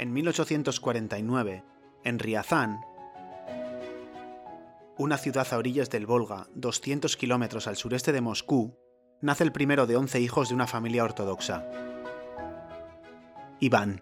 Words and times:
En 0.00 0.14
1849, 0.14 1.62
en 2.04 2.18
Riazán, 2.18 2.80
una 4.96 5.18
ciudad 5.18 5.46
a 5.50 5.58
orillas 5.58 5.90
del 5.90 6.06
Volga, 6.06 6.46
200 6.54 7.18
kilómetros 7.18 7.66
al 7.66 7.76
sureste 7.76 8.10
de 8.10 8.22
Moscú, 8.22 8.78
nace 9.20 9.44
el 9.44 9.52
primero 9.52 9.86
de 9.86 9.96
11 9.96 10.20
hijos 10.20 10.48
de 10.48 10.54
una 10.54 10.66
familia 10.66 11.04
ortodoxa. 11.04 11.66
Iván. 13.60 14.00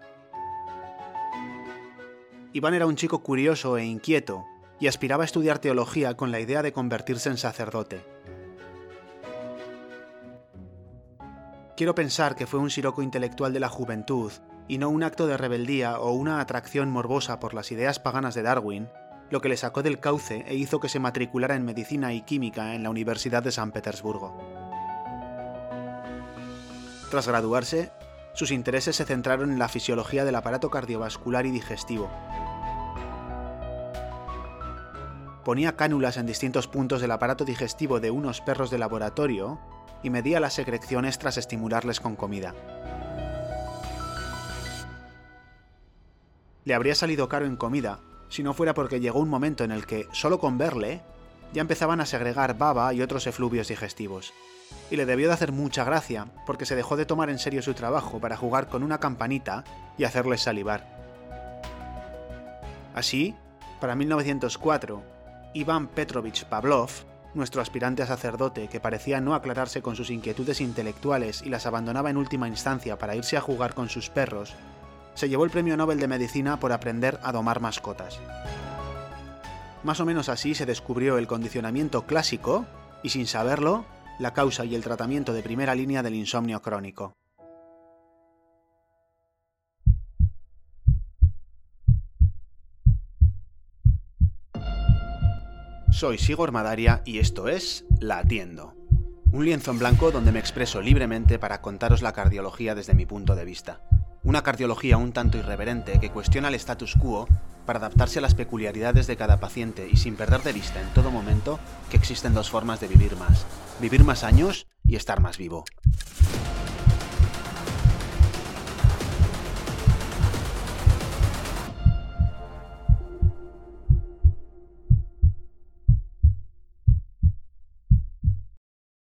Iván 2.53 2.75
era 2.75 2.87
un 2.87 2.95
chico 2.95 3.25
curioso 3.25 3.77
e 3.77 3.85
inquieto 3.85 4.45
y 4.79 4.87
aspiraba 4.87 5.25
a 5.25 5.27
estudiar 5.27 5.59
teología 5.59 6.17
con 6.17 6.31
la 6.31 6.39
idea 6.39 6.63
de 6.63 6.73
convertirse 6.73 7.29
en 7.29 7.39
sacerdote. 7.39 8.05
Quiero 11.77 11.97
pensar 11.97 12.37
que 12.37 12.47
fue 12.47 12.61
un 12.61 12.71
siroco 12.71 13.03
intelectual 13.03 13.53
de 13.53 13.59
la 13.59 13.69
juventud 13.69 14.31
y 14.69 14.79
no 14.79 14.91
un 14.91 15.03
acto 15.03 15.27
de 15.27 15.37
rebeldía 15.37 15.99
o 15.99 16.13
una 16.13 16.41
atracción 16.41 16.91
morbosa 16.91 17.41
por 17.41 17.55
las 17.55 17.73
ideas 17.73 17.99
paganas 17.99 18.35
de 18.35 18.43
Darwin, 18.43 18.89
lo 19.31 19.41
que 19.41 19.49
le 19.49 19.57
sacó 19.57 19.83
del 19.83 19.99
cauce 19.99 20.45
e 20.47 20.55
hizo 20.55 20.79
que 20.79 20.89
se 20.89 21.01
matriculara 21.01 21.57
en 21.57 21.65
medicina 21.65 22.13
y 22.13 22.21
química 22.23 22.75
en 22.75 22.83
la 22.83 22.91
Universidad 22.91 23.43
de 23.43 23.51
San 23.51 23.73
Petersburgo. 23.73 24.37
Tras 27.11 27.27
graduarse, 27.27 27.91
sus 28.35 28.51
intereses 28.51 28.97
se 28.97 29.05
centraron 29.05 29.51
en 29.51 29.59
la 29.59 29.69
fisiología 29.69 30.25
del 30.25 30.37
aparato 30.37 30.71
cardiovascular 30.71 31.47
y 31.47 31.51
digestivo. 31.51 32.11
Ponía 35.45 35.77
cánulas 35.77 36.19
en 36.19 36.27
distintos 36.27 36.69
puntos 36.69 37.01
del 37.01 37.11
aparato 37.11 37.47
digestivo 37.47 38.01
de 38.01 38.11
unos 38.11 38.43
perros 38.43 38.71
de 38.71 38.77
laboratorio 38.77 39.59
y 40.03 40.11
medía 40.11 40.41
las 40.41 40.53
secreciones 40.53 41.19
tras 41.19 41.39
estimularles 41.39 42.01
con 42.01 42.17
comida. 42.17 42.55
Le 46.69 46.75
habría 46.75 46.95
salido 46.95 47.31
caro 47.31 47.47
en 47.47 47.57
comida 47.57 47.99
si 48.29 48.43
no 48.43 48.53
fuera 48.53 48.75
porque 48.75 49.01
llegó 49.01 49.21
un 49.21 49.31
momento 49.31 49.65
en 49.65 49.71
el 49.71 49.87
que, 49.87 50.07
solo 50.13 50.39
con 50.39 50.59
verle, 50.59 51.01
ya 51.55 51.63
empezaban 51.63 51.99
a 52.03 52.05
segregar 52.05 52.59
baba 52.59 52.93
y 52.93 53.01
otros 53.01 53.27
efluvios 53.27 53.69
digestivos. 53.69 54.35
Y 54.91 54.97
le 54.97 55.07
debió 55.07 55.29
de 55.29 55.33
hacer 55.33 55.51
mucha 55.51 55.83
gracia, 55.85 56.27
porque 56.45 56.67
se 56.67 56.77
dejó 56.77 56.99
de 56.99 57.07
tomar 57.07 57.31
en 57.31 57.39
serio 57.39 57.63
su 57.63 57.73
trabajo 57.73 58.21
para 58.21 58.37
jugar 58.37 58.69
con 58.69 58.83
una 58.83 59.01
campanita 59.01 59.65
y 59.97 60.05
hacerles 60.05 60.43
salivar. 60.43 60.85
Así, 62.95 63.35
para 63.81 63.95
1904, 63.95 65.03
Iván 65.55 65.89
Petrovich 65.89 66.45
Pavlov, 66.45 66.91
nuestro 67.33 67.63
aspirante 67.63 68.03
a 68.03 68.07
sacerdote 68.07 68.69
que 68.69 68.79
parecía 68.79 69.23
no 69.23 69.35
aclararse 69.35 69.81
con 69.81 69.97
sus 69.97 70.11
inquietudes 70.11 70.61
intelectuales 70.61 71.41
y 71.41 71.49
las 71.49 71.65
abandonaba 71.65 72.11
en 72.11 72.19
última 72.19 72.47
instancia 72.47 72.99
para 72.99 73.17
irse 73.17 73.39
a 73.39 73.41
jugar 73.41 73.73
con 73.73 73.89
sus 73.89 74.11
perros, 74.11 74.55
se 75.19 75.29
llevó 75.29 75.45
el 75.45 75.51
Premio 75.51 75.77
Nobel 75.77 75.99
de 75.99 76.07
Medicina 76.07 76.61
por 76.61 76.71
aprender 76.71 77.19
a 77.25 77.33
domar 77.33 77.61
mascotas. 77.61 78.21
Más 79.83 79.99
o 79.99 80.07
menos 80.07 80.29
así 80.29 80.55
se 80.55 80.65
descubrió 80.65 81.19
el 81.19 81.27
condicionamiento 81.27 82.07
clásico 82.07 82.67
y 83.03 83.09
sin 83.09 83.27
saberlo, 83.27 83.85
la 84.21 84.33
causa 84.33 84.65
y 84.65 84.77
el 84.77 84.85
tratamiento 84.85 85.33
de 85.33 85.43
primera 85.43 85.75
línea 85.75 86.05
del 86.05 86.15
insomnio 86.15 86.63
crónico. 86.63 87.15
Soy 95.91 96.19
Sigor 96.19 96.53
Madaria 96.53 97.03
y 97.05 97.19
esto 97.19 97.49
es 97.49 97.85
La 97.99 98.19
Atiendo, 98.19 98.77
un 99.33 99.45
lienzo 99.45 99.73
en 99.73 99.81
blanco 99.81 100.13
donde 100.13 100.31
me 100.31 100.39
expreso 100.39 100.81
libremente 100.81 101.41
para 101.41 101.61
contaros 101.61 102.03
la 102.03 102.13
cardiología 102.13 102.77
desde 102.77 102.95
mi 102.95 103.05
punto 103.05 103.35
de 103.35 103.45
vista. 103.45 103.81
Una 104.29 104.43
cardiología 104.43 104.99
un 104.99 105.13
tanto 105.13 105.39
irreverente 105.39 106.01
que 106.01 106.11
cuestiona 106.11 106.49
el 106.49 106.55
status 106.57 106.97
quo 107.01 107.27
para 107.65 107.79
adaptarse 107.79 108.19
a 108.19 108.21
las 108.21 108.35
peculiaridades 108.35 109.07
de 109.07 109.17
cada 109.17 109.41
paciente 109.41 109.89
y 109.91 109.97
sin 109.97 110.17
perder 110.17 110.43
de 110.43 110.53
vista 110.53 110.83
en 110.83 110.93
todo 110.93 111.11
momento 111.11 111.59
que 111.89 111.97
existen 111.97 112.35
dos 112.35 112.51
formas 112.51 112.79
de 112.79 112.89
vivir 112.89 113.17
más. 113.17 113.47
Vivir 113.81 114.05
más 114.05 114.25
años 114.25 114.67
y 114.85 114.97
estar 114.97 115.21
más 115.21 115.39
vivo. 115.39 115.65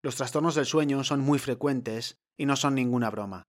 Los 0.02 0.18
trastornos 0.18 0.56
del 0.56 0.66
sueño 0.66 1.06
son 1.06 1.22
muy 1.22 1.40
frecuentes 1.40 2.18
y 2.38 2.46
no 2.46 2.58
son 2.58 2.76
ninguna 2.76 3.10
broma. 3.10 3.46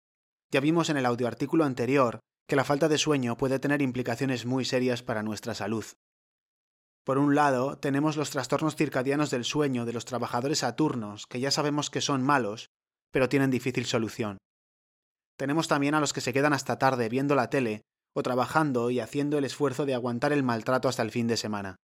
Ya 0.52 0.60
vimos 0.60 0.90
en 0.90 0.98
el 0.98 1.06
audioartículo 1.06 1.64
anterior 1.64 2.20
que 2.48 2.58
la 2.58 2.66
falta 2.66 2.90
de 2.90 2.98
sueño 2.98 3.38
puede 3.38 3.60
tener 3.60 3.82
implicaciones 3.82 4.46
muy 4.46 4.66
serias 4.66 5.02
para 5.02 5.24
nuestra 5.24 5.54
salud. 5.54 5.86
Por 7.06 7.18
un 7.18 7.34
lado, 7.34 7.78
tenemos 7.78 8.18
los 8.18 8.30
trastornos 8.30 8.76
circadianos 8.76 9.32
del 9.32 9.46
sueño 9.46 9.86
de 9.86 9.94
los 9.94 10.06
trabajadores 10.06 10.60
saturnos, 10.60 11.26
que 11.28 11.40
ya 11.40 11.50
sabemos 11.50 11.90
que 11.90 12.02
son 12.02 12.22
malos, 12.22 12.70
pero 13.12 13.30
tienen 13.30 13.50
difícil 13.50 13.86
solución. 13.86 14.38
Tenemos 15.38 15.68
también 15.68 15.96
a 15.96 16.02
los 16.02 16.14
que 16.14 16.22
se 16.22 16.34
quedan 16.34 16.54
hasta 16.54 16.78
tarde 16.78 17.10
viendo 17.10 17.34
la 17.34 17.50
tele 17.50 17.82
o 18.14 18.22
trabajando 18.22 18.90
y 18.90 19.00
haciendo 19.00 19.38
el 19.38 19.46
esfuerzo 19.46 19.86
de 19.86 19.96
aguantar 19.96 20.34
el 20.34 20.44
maltrato 20.44 20.90
hasta 20.90 21.02
el 21.02 21.12
fin 21.12 21.28
de 21.28 21.38
semana. 21.38 21.78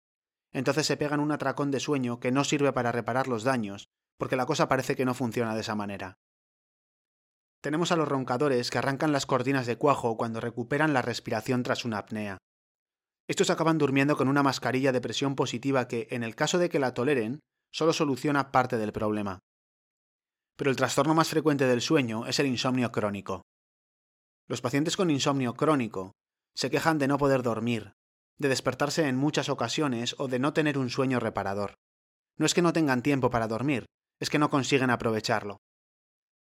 Entonces 0.52 0.86
se 0.86 0.98
pegan 0.98 1.22
un 1.22 1.32
atracón 1.32 1.72
de 1.72 1.80
sueño 1.80 2.20
que 2.20 2.32
no 2.32 2.44
sirve 2.44 2.74
para 2.74 2.92
reparar 2.92 3.28
los 3.28 3.44
daños, 3.44 3.88
porque 4.18 4.36
la 4.36 4.46
cosa 4.46 4.68
parece 4.68 4.96
que 4.96 5.06
no 5.06 5.14
funciona 5.14 5.56
de 5.56 5.62
esa 5.62 5.76
manera. 5.76 6.18
Tenemos 7.68 7.92
a 7.92 7.98
los 7.98 8.08
roncadores 8.08 8.72
que 8.72 8.78
arrancan 8.78 9.12
las 9.12 9.26
cortinas 9.26 9.66
de 9.66 9.76
cuajo 9.76 10.16
cuando 10.16 10.40
recuperan 10.40 10.94
la 10.94 11.02
respiración 11.02 11.64
tras 11.64 11.84
una 11.84 11.98
apnea. 11.98 12.38
Estos 13.28 13.50
acaban 13.50 13.78
durmiendo 13.78 14.16
con 14.16 14.30
una 14.30 14.42
mascarilla 14.42 14.94
de 14.94 15.02
presión 15.02 15.36
positiva 15.36 15.90
que, 15.90 16.08
en 16.12 16.24
el 16.24 16.34
caso 16.34 16.60
de 16.60 16.70
que 16.70 16.80
la 16.80 16.94
toleren, 16.94 17.42
solo 17.74 17.92
soluciona 17.92 18.54
parte 18.54 18.78
del 18.78 18.94
problema. 18.94 19.40
Pero 20.56 20.70
el 20.70 20.78
trastorno 20.78 21.14
más 21.14 21.28
frecuente 21.28 21.66
del 21.66 21.82
sueño 21.82 22.26
es 22.26 22.40
el 22.40 22.46
insomnio 22.46 22.94
crónico. 22.94 23.42
Los 24.48 24.62
pacientes 24.62 24.96
con 24.96 25.12
insomnio 25.12 25.54
crónico 25.54 26.14
se 26.56 26.72
quejan 26.72 27.00
de 27.00 27.10
no 27.10 27.18
poder 27.18 27.44
dormir, 27.44 27.92
de 28.38 28.48
despertarse 28.48 29.10
en 29.10 29.18
muchas 29.18 29.50
ocasiones 29.50 30.16
o 30.20 30.30
de 30.30 30.40
no 30.40 30.54
tener 30.54 30.78
un 30.78 30.90
sueño 30.90 31.20
reparador. 31.20 31.74
No 32.38 32.46
es 32.46 32.54
que 32.54 32.62
no 32.62 32.72
tengan 32.72 33.04
tiempo 33.04 33.30
para 33.30 33.50
dormir, 33.50 33.88
es 34.22 34.30
que 34.30 34.40
no 34.40 34.50
consiguen 34.50 34.90
aprovecharlo. 34.90 35.58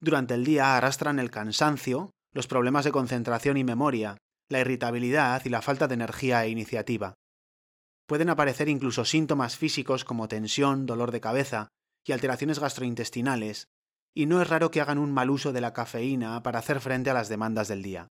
Durante 0.01 0.35
el 0.35 0.45
día 0.45 0.77
arrastran 0.77 1.19
el 1.19 1.31
cansancio, 1.31 2.11
los 2.33 2.47
problemas 2.47 2.85
de 2.85 2.93
concentración 2.93 3.57
y 3.57 3.65
memoria, 3.65 4.19
la 4.49 4.61
irritabilidad 4.61 5.43
y 5.45 5.49
la 5.49 5.63
falta 5.63 5.89
de 5.89 5.95
energía 5.95 6.45
e 6.45 6.51
iniciativa. 6.51 7.15
Pueden 8.07 8.31
aparecer 8.31 8.69
incluso 8.69 9.05
síntomas 9.05 9.57
físicos 9.57 10.05
como 10.05 10.29
tensión, 10.29 10.87
dolor 10.87 11.11
de 11.11 11.21
cabeza 11.21 11.69
y 12.05 12.13
alteraciones 12.13 12.59
gastrointestinales, 12.59 13.69
y 14.15 14.27
no 14.27 14.41
es 14.41 14.49
raro 14.49 14.71
que 14.71 14.81
hagan 14.81 14.99
un 14.99 15.13
mal 15.13 15.31
uso 15.31 15.53
de 15.53 15.61
la 15.61 15.73
cafeína 15.73 16.43
para 16.43 16.61
hacer 16.61 16.81
frente 16.81 17.11
a 17.11 17.15
las 17.15 17.29
demandas 17.29 17.69
del 17.69 17.83
día. 17.83 18.09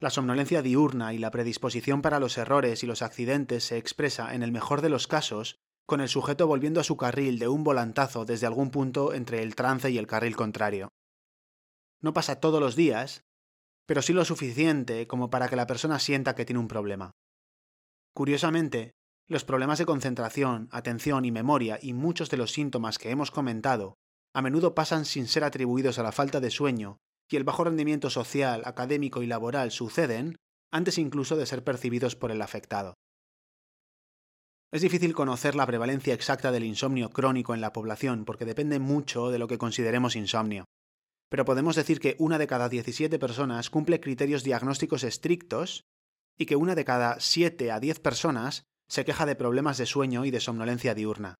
La 0.00 0.10
somnolencia 0.10 0.60
diurna 0.60 1.14
y 1.14 1.18
la 1.18 1.30
predisposición 1.30 2.02
para 2.02 2.18
los 2.18 2.36
errores 2.36 2.82
y 2.82 2.86
los 2.86 3.00
accidentes 3.00 3.64
se 3.64 3.78
expresa, 3.78 4.34
en 4.34 4.42
el 4.42 4.50
mejor 4.50 4.82
de 4.82 4.88
los 4.88 5.06
casos, 5.06 5.56
con 5.86 6.00
el 6.00 6.08
sujeto 6.08 6.46
volviendo 6.46 6.80
a 6.80 6.84
su 6.84 6.96
carril 6.96 7.38
de 7.38 7.48
un 7.48 7.64
volantazo 7.64 8.24
desde 8.24 8.46
algún 8.46 8.70
punto 8.70 9.12
entre 9.12 9.42
el 9.42 9.54
trance 9.54 9.90
y 9.90 9.98
el 9.98 10.06
carril 10.06 10.36
contrario. 10.36 10.88
No 12.00 12.12
pasa 12.12 12.40
todos 12.40 12.60
los 12.60 12.76
días, 12.76 13.22
pero 13.86 14.02
sí 14.02 14.12
lo 14.12 14.24
suficiente 14.24 15.06
como 15.06 15.30
para 15.30 15.48
que 15.48 15.56
la 15.56 15.66
persona 15.66 15.98
sienta 15.98 16.34
que 16.34 16.44
tiene 16.44 16.60
un 16.60 16.68
problema. 16.68 17.12
Curiosamente, 18.14 18.92
los 19.26 19.44
problemas 19.44 19.78
de 19.78 19.86
concentración, 19.86 20.68
atención 20.70 21.24
y 21.24 21.32
memoria 21.32 21.78
y 21.80 21.92
muchos 21.92 22.30
de 22.30 22.36
los 22.36 22.52
síntomas 22.52 22.98
que 22.98 23.10
hemos 23.10 23.30
comentado 23.30 23.96
a 24.34 24.42
menudo 24.42 24.74
pasan 24.74 25.04
sin 25.04 25.28
ser 25.28 25.44
atribuidos 25.44 25.98
a 25.98 26.02
la 26.02 26.12
falta 26.12 26.40
de 26.40 26.50
sueño 26.50 26.98
y 27.30 27.36
el 27.36 27.44
bajo 27.44 27.64
rendimiento 27.64 28.10
social, 28.10 28.62
académico 28.64 29.22
y 29.22 29.26
laboral 29.26 29.70
suceden 29.70 30.36
antes 30.70 30.98
incluso 30.98 31.36
de 31.36 31.46
ser 31.46 31.64
percibidos 31.64 32.16
por 32.16 32.30
el 32.30 32.42
afectado. 32.42 32.94
Es 34.74 34.82
difícil 34.82 35.14
conocer 35.14 35.54
la 35.54 35.66
prevalencia 35.66 36.14
exacta 36.14 36.50
del 36.50 36.64
insomnio 36.64 37.10
crónico 37.10 37.54
en 37.54 37.60
la 37.60 37.72
población 37.72 38.24
porque 38.24 38.44
depende 38.44 38.80
mucho 38.80 39.30
de 39.30 39.38
lo 39.38 39.46
que 39.46 39.56
consideremos 39.56 40.16
insomnio. 40.16 40.64
Pero 41.28 41.44
podemos 41.44 41.76
decir 41.76 42.00
que 42.00 42.16
una 42.18 42.38
de 42.38 42.48
cada 42.48 42.68
17 42.68 43.20
personas 43.20 43.70
cumple 43.70 44.00
criterios 44.00 44.42
diagnósticos 44.42 45.04
estrictos 45.04 45.84
y 46.36 46.46
que 46.46 46.56
una 46.56 46.74
de 46.74 46.84
cada 46.84 47.20
7 47.20 47.70
a 47.70 47.78
10 47.78 48.00
personas 48.00 48.64
se 48.88 49.04
queja 49.04 49.26
de 49.26 49.36
problemas 49.36 49.78
de 49.78 49.86
sueño 49.86 50.24
y 50.24 50.32
de 50.32 50.40
somnolencia 50.40 50.96
diurna. 50.96 51.36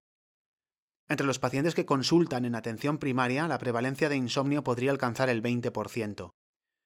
Entre 1.09 1.27
los 1.27 1.41
pacientes 1.41 1.75
que 1.75 1.87
consultan 1.87 2.45
en 2.45 2.55
atención 2.55 2.99
primaria, 2.99 3.49
la 3.49 3.59
prevalencia 3.59 4.09
de 4.09 4.15
insomnio 4.15 4.63
podría 4.63 4.93
alcanzar 4.93 5.29
el 5.29 5.43
20%. 5.43 6.31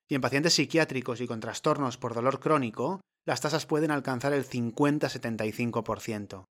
Y 0.09 0.15
en 0.15 0.23
pacientes 0.23 0.55
psiquiátricos 0.55 1.21
y 1.21 1.27
con 1.27 1.41
trastornos 1.41 1.99
por 1.99 2.15
dolor 2.15 2.41
crónico, 2.41 3.03
las 3.29 3.43
tasas 3.43 3.67
pueden 3.67 3.91
alcanzar 3.91 4.33
el 4.33 4.49
50-75%. 4.49 6.47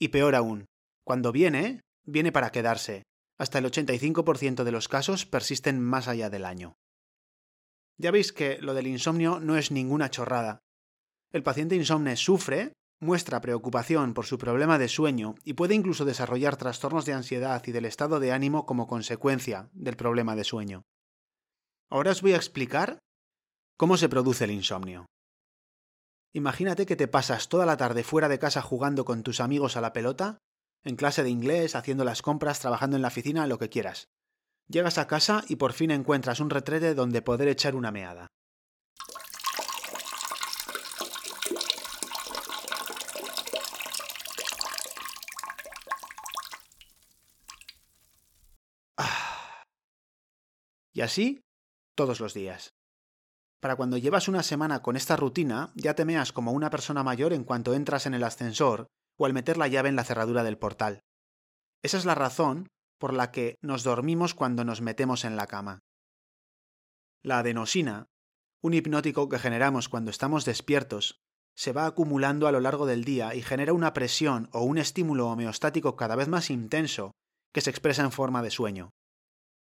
Y 0.00 0.08
peor 0.08 0.34
aún, 0.34 0.66
cuando 1.04 1.30
viene, 1.30 1.82
viene 2.04 2.32
para 2.32 2.50
quedarse. 2.50 3.04
Hasta 3.38 3.60
el 3.60 3.66
85% 3.66 4.64
de 4.64 4.72
los 4.72 4.88
casos 4.88 5.26
persisten 5.26 5.80
más 5.80 6.08
allá 6.08 6.28
del 6.28 6.44
año. 6.44 6.74
Ya 7.98 8.10
veis 8.10 8.32
que 8.32 8.58
lo 8.58 8.74
del 8.74 8.88
insomnio 8.88 9.38
no 9.38 9.56
es 9.56 9.70
ninguna 9.70 10.10
chorrada. 10.10 10.58
El 11.30 11.44
paciente 11.44 11.76
insomne 11.76 12.16
sufre, 12.16 12.72
muestra 12.98 13.40
preocupación 13.40 14.12
por 14.12 14.26
su 14.26 14.38
problema 14.38 14.76
de 14.76 14.88
sueño 14.88 15.36
y 15.44 15.52
puede 15.52 15.76
incluso 15.76 16.04
desarrollar 16.04 16.56
trastornos 16.56 17.06
de 17.06 17.12
ansiedad 17.12 17.62
y 17.64 17.70
del 17.70 17.84
estado 17.84 18.18
de 18.18 18.32
ánimo 18.32 18.66
como 18.66 18.88
consecuencia 18.88 19.70
del 19.72 19.94
problema 19.94 20.34
de 20.34 20.42
sueño. 20.42 20.82
Ahora 21.88 22.10
os 22.10 22.22
voy 22.22 22.32
a 22.32 22.36
explicar 22.38 22.98
cómo 23.76 23.96
se 23.96 24.08
produce 24.08 24.42
el 24.42 24.50
insomnio. 24.50 25.06
Imagínate 26.34 26.84
que 26.84 26.96
te 26.96 27.08
pasas 27.08 27.48
toda 27.48 27.64
la 27.64 27.78
tarde 27.78 28.04
fuera 28.04 28.28
de 28.28 28.38
casa 28.38 28.60
jugando 28.60 29.04
con 29.04 29.22
tus 29.22 29.40
amigos 29.40 29.76
a 29.76 29.80
la 29.80 29.94
pelota, 29.94 30.38
en 30.84 30.96
clase 30.96 31.22
de 31.22 31.30
inglés, 31.30 31.74
haciendo 31.74 32.04
las 32.04 32.22
compras, 32.22 32.60
trabajando 32.60 32.96
en 32.96 33.02
la 33.02 33.08
oficina, 33.08 33.46
lo 33.46 33.58
que 33.58 33.70
quieras. 33.70 34.08
Llegas 34.68 34.98
a 34.98 35.06
casa 35.06 35.42
y 35.48 35.56
por 35.56 35.72
fin 35.72 35.90
encuentras 35.90 36.40
un 36.40 36.50
retrete 36.50 36.94
donde 36.94 37.22
poder 37.22 37.48
echar 37.48 37.74
una 37.74 37.90
meada. 37.90 38.26
Ah. 48.98 49.64
Y 50.92 51.00
así 51.00 51.40
todos 51.96 52.20
los 52.20 52.34
días. 52.34 52.77
Para 53.60 53.74
cuando 53.74 53.96
llevas 53.96 54.28
una 54.28 54.42
semana 54.42 54.82
con 54.82 54.96
esta 54.96 55.16
rutina, 55.16 55.72
ya 55.74 55.94
te 55.94 56.04
meas 56.04 56.32
como 56.32 56.52
una 56.52 56.70
persona 56.70 57.02
mayor 57.02 57.32
en 57.32 57.44
cuanto 57.44 57.74
entras 57.74 58.06
en 58.06 58.14
el 58.14 58.22
ascensor 58.22 58.86
o 59.16 59.26
al 59.26 59.32
meter 59.32 59.56
la 59.56 59.66
llave 59.66 59.88
en 59.88 59.96
la 59.96 60.04
cerradura 60.04 60.44
del 60.44 60.58
portal. 60.58 61.00
Esa 61.82 61.98
es 61.98 62.04
la 62.04 62.14
razón 62.14 62.68
por 62.98 63.12
la 63.12 63.30
que 63.32 63.56
nos 63.60 63.82
dormimos 63.82 64.34
cuando 64.34 64.64
nos 64.64 64.80
metemos 64.80 65.24
en 65.24 65.36
la 65.36 65.48
cama. 65.48 65.80
La 67.22 67.40
adenosina, 67.40 68.06
un 68.62 68.74
hipnótico 68.74 69.28
que 69.28 69.38
generamos 69.38 69.88
cuando 69.88 70.10
estamos 70.10 70.44
despiertos, 70.44 71.20
se 71.56 71.72
va 71.72 71.86
acumulando 71.86 72.46
a 72.46 72.52
lo 72.52 72.60
largo 72.60 72.86
del 72.86 73.04
día 73.04 73.34
y 73.34 73.42
genera 73.42 73.72
una 73.72 73.92
presión 73.92 74.48
o 74.52 74.62
un 74.62 74.78
estímulo 74.78 75.28
homeostático 75.28 75.96
cada 75.96 76.14
vez 76.14 76.28
más 76.28 76.50
intenso 76.50 77.12
que 77.52 77.60
se 77.60 77.70
expresa 77.70 78.02
en 78.02 78.12
forma 78.12 78.42
de 78.42 78.50
sueño. 78.50 78.90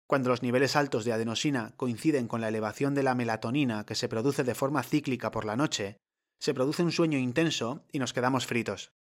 Cuando 0.07 0.29
los 0.31 0.43
niveles 0.43 0.77
altos 0.77 1.05
de 1.05 1.13
adenosina 1.13 1.73
coinciden 1.77 2.29
con 2.29 2.41
la 2.41 2.49
elevación 2.49 2.95
de 2.95 3.03
la 3.03 3.15
melatonina 3.15 3.85
que 3.85 3.97
se 3.97 4.09
produce 4.09 4.45
de 4.45 4.55
forma 4.55 4.83
cíclica 4.83 5.31
por 5.31 5.45
la 5.45 5.57
noche, 5.57 5.99
se 6.39 6.55
produce 6.55 6.83
un 6.83 6.93
sueño 6.93 7.19
intenso 7.19 7.85
y 7.91 7.99
nos 7.99 8.13
quedamos 8.13 8.47
fritos. 8.47 8.93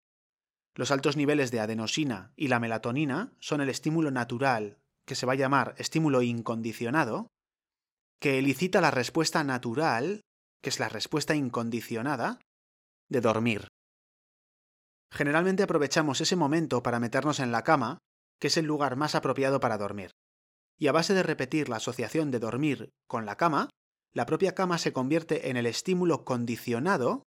Los 0.74 0.90
altos 0.90 1.16
niveles 1.16 1.50
de 1.50 1.60
adenosina 1.60 2.32
y 2.36 2.48
la 2.48 2.60
melatonina 2.60 3.32
son 3.40 3.60
el 3.60 3.68
estímulo 3.68 4.10
natural, 4.10 4.78
que 5.06 5.14
se 5.14 5.26
va 5.26 5.34
a 5.34 5.36
llamar 5.36 5.74
estímulo 5.78 6.22
incondicionado, 6.22 7.28
que 8.20 8.38
elicita 8.38 8.80
la 8.80 8.90
respuesta 8.90 9.44
natural, 9.44 10.22
que 10.60 10.70
es 10.70 10.80
la 10.80 10.88
respuesta 10.88 11.34
incondicionada, 11.34 12.40
de 13.08 13.20
dormir. 13.20 13.68
Generalmente 15.12 15.62
aprovechamos 15.62 16.20
ese 16.20 16.34
momento 16.34 16.82
para 16.82 16.98
meternos 16.98 17.38
en 17.38 17.52
la 17.52 17.62
cama, 17.62 17.98
que 18.40 18.48
es 18.48 18.56
el 18.56 18.66
lugar 18.66 18.96
más 18.96 19.14
apropiado 19.14 19.60
para 19.60 19.78
dormir. 19.78 20.10
Y 20.78 20.88
a 20.88 20.92
base 20.92 21.14
de 21.14 21.22
repetir 21.22 21.68
la 21.68 21.76
asociación 21.76 22.30
de 22.30 22.38
dormir 22.38 22.92
con 23.06 23.26
la 23.26 23.36
cama, 23.36 23.70
la 24.12 24.26
propia 24.26 24.54
cama 24.54 24.78
se 24.78 24.92
convierte 24.92 25.50
en 25.50 25.56
el 25.56 25.66
estímulo 25.66 26.24
condicionado 26.24 27.22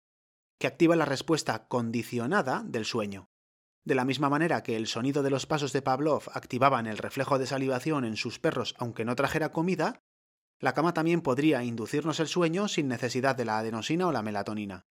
que 0.60 0.68
activa 0.68 0.96
la 0.96 1.06
respuesta 1.06 1.68
condicionada 1.68 2.63
del 2.66 2.86
sueño. 2.86 3.30
De 3.86 3.96
la 3.96 4.06
misma 4.06 4.30
manera 4.30 4.62
que 4.62 4.75
el 4.75 4.88
sonido 4.88 5.24
de 5.24 5.30
los 5.30 5.46
pasos 5.46 5.74
de 5.74 5.81
Pavlov 5.81 6.24
activaban 6.34 6.86
el 6.86 6.98
reflejo 6.98 7.40
de 7.40 7.48
salivación 7.48 8.06
en 8.06 8.18
sus 8.18 8.40
perros 8.40 8.75
aunque 8.78 9.06
no 9.06 9.16
trajera 9.16 9.51
comida, 9.51 10.01
la 10.60 10.74
cama 10.74 10.94
también 10.94 11.22
podría 11.22 11.63
inducirnos 11.63 12.19
el 12.19 12.28
sueño 12.28 12.68
sin 12.68 12.88
necesidad 12.88 13.36
de 13.36 13.46
la 13.46 13.60
adenosina 13.60 14.07
o 14.07 14.12
la 14.12 14.22
melatonina. 14.22 14.86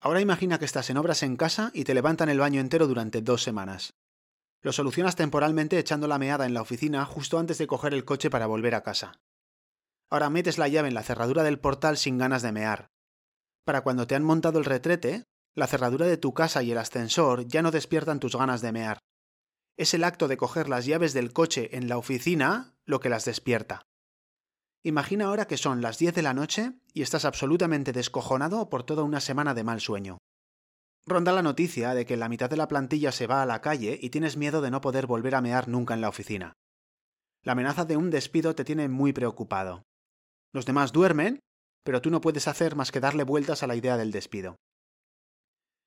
Ahora 0.00 0.20
imagina 0.20 0.58
que 0.58 0.64
estás 0.64 0.90
en 0.90 0.96
obras 0.96 1.22
en 1.22 1.36
casa 1.36 1.70
y 1.74 1.84
te 1.84 1.94
levantan 1.94 2.28
el 2.28 2.38
baño 2.38 2.60
entero 2.60 2.86
durante 2.86 3.22
dos 3.22 3.42
semanas. 3.42 3.94
Lo 4.62 4.72
solucionas 4.72 5.16
temporalmente 5.16 5.78
echando 5.78 6.06
la 6.06 6.18
meada 6.18 6.46
en 6.46 6.54
la 6.54 6.62
oficina 6.62 7.04
justo 7.04 7.38
antes 7.38 7.58
de 7.58 7.66
coger 7.66 7.94
el 7.94 8.04
coche 8.04 8.30
para 8.30 8.46
volver 8.46 8.76
a 8.76 8.82
casa. 8.82 9.20
Ahora 10.08 10.30
metes 10.30 10.56
la 10.56 10.68
llave 10.68 10.88
en 10.88 10.94
la 10.94 11.02
cerradura 11.02 11.42
del 11.42 11.58
portal 11.58 11.96
sin 11.96 12.16
ganas 12.16 12.42
de 12.42 12.52
mear. 12.52 12.86
Para 13.64 13.80
cuando 13.80 14.06
te 14.06 14.14
han 14.14 14.22
montado 14.22 14.58
el 14.58 14.64
retrete, 14.64 15.24
la 15.54 15.66
cerradura 15.66 16.06
de 16.06 16.16
tu 16.16 16.32
casa 16.32 16.62
y 16.62 16.70
el 16.70 16.78
ascensor 16.78 17.46
ya 17.46 17.60
no 17.62 17.70
despiertan 17.70 18.20
tus 18.20 18.36
ganas 18.36 18.62
de 18.62 18.72
mear. 18.72 18.98
Es 19.76 19.94
el 19.94 20.04
acto 20.04 20.28
de 20.28 20.36
coger 20.36 20.68
las 20.68 20.86
llaves 20.86 21.12
del 21.12 21.32
coche 21.32 21.76
en 21.76 21.88
la 21.88 21.98
oficina 21.98 22.76
lo 22.84 23.00
que 23.00 23.08
las 23.08 23.24
despierta. 23.24 23.82
Imagina 24.84 25.26
ahora 25.26 25.46
que 25.46 25.56
son 25.56 25.80
las 25.80 25.98
10 25.98 26.14
de 26.14 26.22
la 26.22 26.34
noche 26.34 26.72
y 26.92 27.02
estás 27.02 27.24
absolutamente 27.24 27.92
descojonado 27.92 28.68
por 28.68 28.82
toda 28.82 29.02
una 29.02 29.20
semana 29.20 29.54
de 29.54 29.64
mal 29.64 29.80
sueño. 29.80 30.18
Ronda 31.04 31.32
la 31.32 31.42
noticia 31.42 31.94
de 31.94 32.06
que 32.06 32.16
la 32.16 32.28
mitad 32.28 32.48
de 32.48 32.56
la 32.56 32.68
plantilla 32.68 33.10
se 33.10 33.26
va 33.26 33.42
a 33.42 33.46
la 33.46 33.60
calle 33.60 33.98
y 34.00 34.10
tienes 34.10 34.36
miedo 34.36 34.60
de 34.60 34.70
no 34.70 34.80
poder 34.80 35.06
volver 35.06 35.34
a 35.34 35.40
mear 35.40 35.68
nunca 35.68 35.94
en 35.94 36.00
la 36.00 36.08
oficina. 36.08 36.52
La 37.42 37.52
amenaza 37.52 37.84
de 37.84 37.96
un 37.96 38.10
despido 38.10 38.54
te 38.54 38.64
tiene 38.64 38.88
muy 38.88 39.12
preocupado. 39.12 39.82
Los 40.52 40.64
demás 40.64 40.92
duermen, 40.92 41.40
pero 41.82 42.00
tú 42.00 42.10
no 42.10 42.20
puedes 42.20 42.46
hacer 42.46 42.76
más 42.76 42.92
que 42.92 43.00
darle 43.00 43.24
vueltas 43.24 43.62
a 43.64 43.66
la 43.66 43.74
idea 43.74 43.96
del 43.96 44.12
despido. 44.12 44.56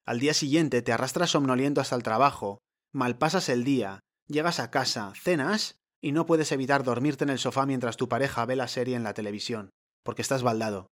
Al 0.05 0.19
día 0.19 0.33
siguiente 0.33 0.81
te 0.81 0.91
arrastras 0.91 1.31
somnoliento 1.31 1.79
hasta 1.79 1.95
el 1.95 2.03
trabajo, 2.03 2.59
malpasas 2.91 3.47
el 3.47 3.63
día, 3.63 4.01
llegas 4.27 4.59
a 4.59 4.69
casa, 4.69 5.13
cenas 5.15 5.77
y 6.01 6.11
no 6.11 6.25
puedes 6.25 6.51
evitar 6.51 6.83
dormirte 6.83 7.23
en 7.23 7.29
el 7.29 7.39
sofá 7.39 7.65
mientras 7.65 7.95
tu 7.95 8.09
pareja 8.09 8.45
ve 8.45 8.55
la 8.57 8.67
serie 8.67 8.95
en 8.95 9.03
la 9.03 9.13
televisión, 9.13 9.69
porque 10.03 10.21
estás 10.21 10.43
baldado. 10.43 10.87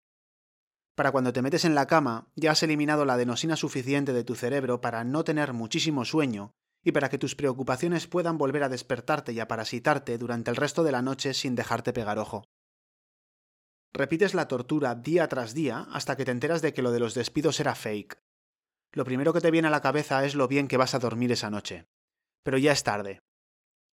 Para 0.94 1.10
cuando 1.12 1.32
te 1.32 1.42
metes 1.42 1.64
en 1.64 1.74
la 1.74 1.86
cama, 1.86 2.28
ya 2.36 2.52
has 2.52 2.62
eliminado 2.62 3.04
la 3.04 3.14
adenosina 3.14 3.56
suficiente 3.56 4.12
de 4.12 4.24
tu 4.24 4.34
cerebro 4.34 4.80
para 4.80 5.04
no 5.04 5.24
tener 5.24 5.52
muchísimo 5.52 6.04
sueño 6.04 6.52
y 6.84 6.92
para 6.92 7.08
que 7.08 7.18
tus 7.18 7.34
preocupaciones 7.34 8.06
puedan 8.06 8.38
volver 8.38 8.62
a 8.62 8.68
despertarte 8.68 9.32
y 9.32 9.40
a 9.40 9.48
parasitarte 9.48 10.18
durante 10.18 10.50
el 10.50 10.56
resto 10.56 10.84
de 10.84 10.92
la 10.92 11.02
noche 11.02 11.32
sin 11.32 11.54
dejarte 11.54 11.92
pegar 11.92 12.18
ojo. 12.18 12.44
Repites 13.94 14.34
la 14.34 14.48
tortura 14.48 14.94
día 14.94 15.28
tras 15.28 15.54
día 15.54 15.86
hasta 15.92 16.16
que 16.16 16.24
te 16.24 16.30
enteras 16.30 16.62
de 16.62 16.72
que 16.72 16.82
lo 16.82 16.92
de 16.92 17.00
los 17.00 17.14
despidos 17.14 17.60
era 17.60 17.74
fake, 17.74 18.18
lo 18.94 19.06
primero 19.06 19.32
que 19.32 19.40
te 19.40 19.50
viene 19.50 19.68
a 19.68 19.70
la 19.70 19.80
cabeza 19.80 20.24
es 20.24 20.34
lo 20.34 20.48
bien 20.48 20.68
que 20.68 20.76
vas 20.76 20.94
a 20.94 20.98
dormir 20.98 21.32
esa 21.32 21.48
noche. 21.48 21.86
Pero 22.44 22.58
ya 22.58 22.72
es 22.72 22.82
tarde. 22.82 23.20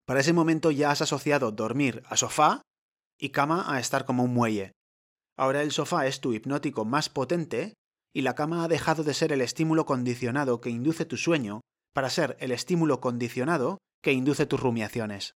Para 0.05 0.19
ese 0.19 0.33
momento 0.33 0.71
ya 0.71 0.91
has 0.91 1.01
asociado 1.01 1.51
dormir 1.51 2.03
a 2.07 2.17
sofá 2.17 2.61
y 3.17 3.29
cama 3.29 3.73
a 3.73 3.79
estar 3.79 4.05
como 4.05 4.23
un 4.23 4.33
muelle. 4.33 4.73
Ahora 5.39 5.61
el 5.61 5.71
sofá 5.71 6.05
es 6.05 6.19
tu 6.19 6.33
hipnótico 6.33 6.83
más 6.83 7.07
potente 7.07 7.75
y 8.13 8.23
la 8.23 8.35
cama 8.35 8.65
ha 8.65 8.67
dejado 8.67 9.05
de 9.05 9.13
ser 9.13 9.31
el 9.31 9.39
estímulo 9.39 9.85
condicionado 9.85 10.59
que 10.59 10.69
induce 10.69 11.05
tu 11.05 11.15
sueño 11.15 11.61
para 11.93 12.09
ser 12.09 12.35
el 12.41 12.51
estímulo 12.51 12.99
condicionado 12.99 13.77
que 14.03 14.11
induce 14.11 14.45
tus 14.45 14.59
rumiaciones. 14.59 15.35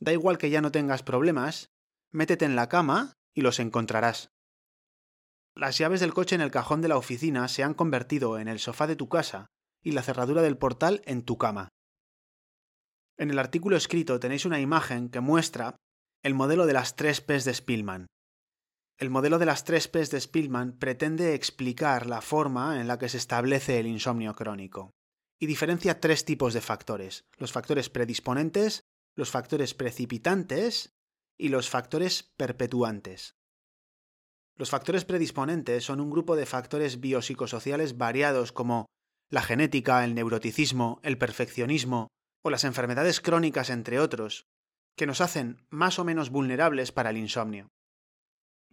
Da 0.00 0.12
igual 0.12 0.38
que 0.38 0.50
ya 0.50 0.60
no 0.60 0.72
tengas 0.72 1.04
problemas, 1.04 1.68
métete 2.10 2.44
en 2.44 2.56
la 2.56 2.68
cama 2.68 3.12
y 3.32 3.42
los 3.42 3.60
encontrarás. 3.60 4.28
Las 5.54 5.78
llaves 5.78 6.00
del 6.00 6.14
coche 6.14 6.34
en 6.34 6.40
el 6.40 6.50
cajón 6.50 6.82
de 6.82 6.88
la 6.88 6.96
oficina 6.96 7.46
se 7.46 7.62
han 7.62 7.74
convertido 7.74 8.40
en 8.40 8.48
el 8.48 8.58
sofá 8.58 8.88
de 8.88 8.96
tu 8.96 9.08
casa 9.08 9.46
y 9.84 9.92
la 9.92 10.02
cerradura 10.02 10.42
del 10.42 10.58
portal 10.58 11.00
en 11.04 11.22
tu 11.22 11.38
cama. 11.38 11.68
En 13.16 13.30
el 13.30 13.38
artículo 13.38 13.76
escrito 13.76 14.18
tenéis 14.18 14.46
una 14.46 14.58
imagen 14.58 15.10
que 15.10 15.20
muestra 15.20 15.76
el 16.24 16.34
modelo 16.34 16.66
de 16.66 16.72
las 16.72 16.96
tres 16.96 17.20
P's 17.20 17.44
de 17.44 17.54
Spillman. 17.54 18.06
El 18.96 19.10
modelo 19.10 19.38
de 19.38 19.46
las 19.46 19.64
tres 19.64 19.88
P's 19.88 20.10
de 20.10 20.20
Spillman 20.20 20.78
pretende 20.78 21.34
explicar 21.34 22.06
la 22.06 22.20
forma 22.20 22.80
en 22.80 22.86
la 22.86 22.96
que 22.96 23.08
se 23.08 23.16
establece 23.16 23.80
el 23.80 23.88
insomnio 23.88 24.34
crónico 24.34 24.92
y 25.40 25.46
diferencia 25.46 26.00
tres 26.00 26.24
tipos 26.24 26.54
de 26.54 26.60
factores, 26.60 27.24
los 27.36 27.50
factores 27.50 27.90
predisponentes, 27.90 28.84
los 29.16 29.30
factores 29.30 29.74
precipitantes 29.74 30.94
y 31.36 31.48
los 31.48 31.68
factores 31.68 32.22
perpetuantes. 32.36 33.34
Los 34.56 34.70
factores 34.70 35.04
predisponentes 35.04 35.84
son 35.84 36.00
un 36.00 36.10
grupo 36.10 36.36
de 36.36 36.46
factores 36.46 37.00
biopsicosociales 37.00 37.98
variados 37.98 38.52
como 38.52 38.86
la 39.28 39.42
genética, 39.42 40.04
el 40.04 40.14
neuroticismo, 40.14 41.00
el 41.02 41.18
perfeccionismo 41.18 42.06
o 42.44 42.50
las 42.50 42.62
enfermedades 42.62 43.20
crónicas, 43.20 43.70
entre 43.70 43.98
otros, 43.98 44.46
que 44.96 45.06
nos 45.06 45.20
hacen 45.20 45.66
más 45.70 45.98
o 45.98 46.04
menos 46.04 46.30
vulnerables 46.30 46.92
para 46.92 47.10
el 47.10 47.16
insomnio. 47.16 47.68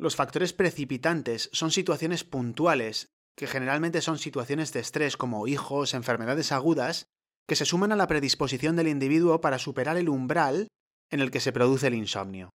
Los 0.02 0.16
factores 0.16 0.52
precipitantes 0.52 1.52
son 1.54 1.70
situaciones 1.70 2.24
puntuales, 2.24 3.12
que 3.38 3.46
generalmente 3.46 4.02
son 4.02 4.18
situaciones 4.18 4.74
de 4.74 4.80
estrés 4.80 5.16
como 5.16 5.46
hijos, 5.46 5.94
enfermedades 5.94 6.52
agudas, 6.52 7.06
que 7.48 7.56
se 7.56 7.66
suman 7.66 7.92
a 7.92 7.96
la 7.96 8.08
predisposición 8.08 8.76
del 8.76 8.88
individuo 8.88 9.42
para 9.42 9.60
superar 9.60 9.98
el 9.98 10.10
umbral 10.10 10.70
en 11.12 11.20
el 11.20 11.30
que 11.30 11.40
se 11.40 11.52
produce 11.52 11.86
el 11.86 11.94
insomnio. 11.94 12.50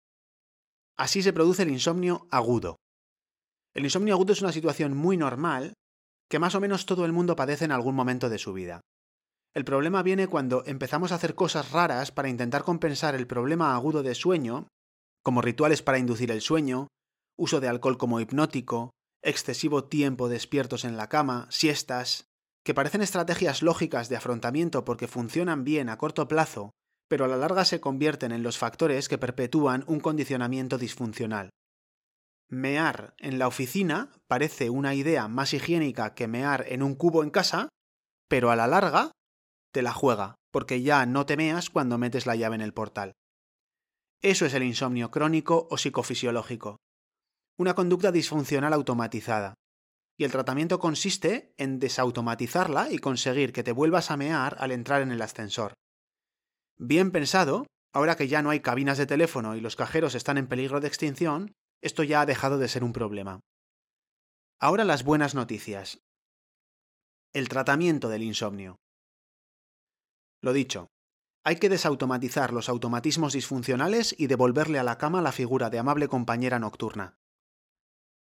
Así 0.97 1.21
se 1.21 1.33
produce 1.33 1.63
el 1.63 1.71
insomnio 1.71 2.29
agudo. 2.31 2.77
El 3.73 3.83
insomnio 3.83 4.13
agudo 4.13 4.31
es 4.31 4.41
una 4.41 4.53
situación 4.53 4.95
muy 4.95 5.17
normal 5.17 5.73
que 6.29 6.39
más 6.39 6.55
o 6.55 6.62
menos 6.62 6.85
todo 6.85 7.03
el 7.03 7.12
mundo 7.12 7.35
padece 7.35 7.65
en 7.65 7.73
algún 7.73 7.93
momento 7.93 8.29
de 8.29 8.38
su 8.38 8.53
vida. 8.53 8.79
El 9.53 9.65
problema 9.65 10.01
viene 10.01 10.27
cuando 10.27 10.63
empezamos 10.65 11.12
a 11.12 11.15
hacer 11.15 11.35
cosas 11.35 11.73
raras 11.73 12.13
para 12.13 12.29
intentar 12.29 12.63
compensar 12.63 13.15
el 13.15 13.27
problema 13.27 13.75
agudo 13.75 14.01
de 14.01 14.15
sueño, 14.15 14.69
como 15.21 15.41
rituales 15.41 15.81
para 15.81 16.00
inducir 16.00 16.31
el 16.31 16.39
sueño, 16.39 16.88
uso 17.38 17.60
de 17.60 17.68
alcohol 17.68 17.98
como 17.98 18.20
hipnótico, 18.20 18.92
excesivo 19.22 19.86
tiempo 19.86 20.30
despiertos 20.30 20.86
en 20.86 20.98
la 20.98 21.10
cama, 21.10 21.48
siestas, 21.50 22.25
que 22.63 22.74
parecen 22.74 23.02
estrategias 23.02 23.62
lógicas 23.62 24.10
de 24.10 24.16
afrontamiento 24.16 24.86
porque 24.86 25.08
funcionan 25.08 25.63
bien 25.63 25.90
a 25.90 25.98
corto 25.98 26.28
plazo, 26.28 26.72
pero 27.10 27.25
a 27.25 27.28
la 27.28 27.38
larga 27.38 27.66
se 27.66 27.80
convierten 27.80 28.32
en 28.32 28.44
los 28.44 28.58
factores 28.58 29.10
que 29.10 29.18
perpetúan 29.18 29.84
un 29.88 30.00
condicionamiento 30.00 30.78
disfuncional. 30.78 31.50
Mear 32.50 33.16
en 33.18 33.40
la 33.40 33.48
oficina 33.48 34.12
parece 34.28 34.70
una 34.70 34.94
idea 34.94 35.28
más 35.28 35.54
higiénica 35.54 36.13
que 36.13 36.28
mear 36.28 36.66
en 36.70 36.84
un 36.84 36.96
cubo 36.96 37.24
en 37.24 37.32
casa, 37.32 37.70
pero 38.30 38.52
a 38.52 38.56
la 38.56 38.68
larga 38.68 39.12
te 39.74 39.82
la 39.82 39.92
juega, 39.92 40.36
porque 40.52 40.82
ya 40.82 41.06
no 41.06 41.25
te 41.25 41.36
meas 41.36 41.70
cuando 41.70 41.98
metes 41.98 42.25
la 42.25 42.36
llave 42.36 42.56
en 42.56 42.62
el 42.62 42.74
portal. 42.74 43.13
Eso 44.22 44.46
es 44.46 44.54
el 44.54 44.63
insomnio 44.63 45.12
crónico 45.12 45.68
o 45.70 45.78
psicofisiológico. 45.78 46.78
Una 47.57 47.75
conducta 47.75 48.12
disfuncional 48.12 48.74
automatizada. 48.74 49.53
Y 50.17 50.24
el 50.24 50.31
tratamiento 50.31 50.79
consiste 50.79 51.53
en 51.57 51.79
desautomatizarla 51.79 52.91
y 52.91 52.98
conseguir 52.98 53.53
que 53.53 53.63
te 53.63 53.72
vuelvas 53.72 54.10
a 54.10 54.17
mear 54.17 54.55
al 54.60 54.72
entrar 54.72 55.01
en 55.01 55.12
el 55.12 55.22
ascensor. 55.22 55.74
Bien 56.77 57.12
pensado, 57.12 57.67
ahora 57.93 58.15
que 58.15 58.27
ya 58.27 58.41
no 58.41 58.50
hay 58.50 58.60
cabinas 58.60 58.98
de 58.98 59.05
teléfono 59.05 59.55
y 59.55 59.62
los 59.62 59.75
cajeros 59.75 60.15
están 60.15 60.38
en 60.38 60.48
peligro 60.48 60.81
de 60.81 60.88
extinción, 60.88 61.53
esto 61.81 62.03
ya 62.03 62.22
ha 62.22 62.25
dejado 62.25 62.57
de 62.57 62.67
ser 62.67 62.83
un 62.83 62.93
problema. 62.93 63.39
Ahora 64.60 64.83
las 64.83 65.03
buenas 65.03 65.36
noticias. 65.36 66.00
El 67.33 67.50
tratamiento 67.50 68.10
del 68.10 68.24
insomnio. 68.24 68.77
Lo 70.41 70.53
dicho, 70.53 70.88
hay 71.43 71.57
que 71.57 71.69
desautomatizar 71.69 72.53
los 72.53 72.69
automatismos 72.69 73.33
disfuncionales 73.33 74.15
y 74.17 74.27
devolverle 74.27 74.79
a 74.79 74.83
la 74.83 74.98
cama 74.98 75.22
la 75.22 75.31
figura 75.31 75.69
de 75.69 75.79
amable 75.79 76.07
compañera 76.07 76.57
nocturna. 76.57 77.15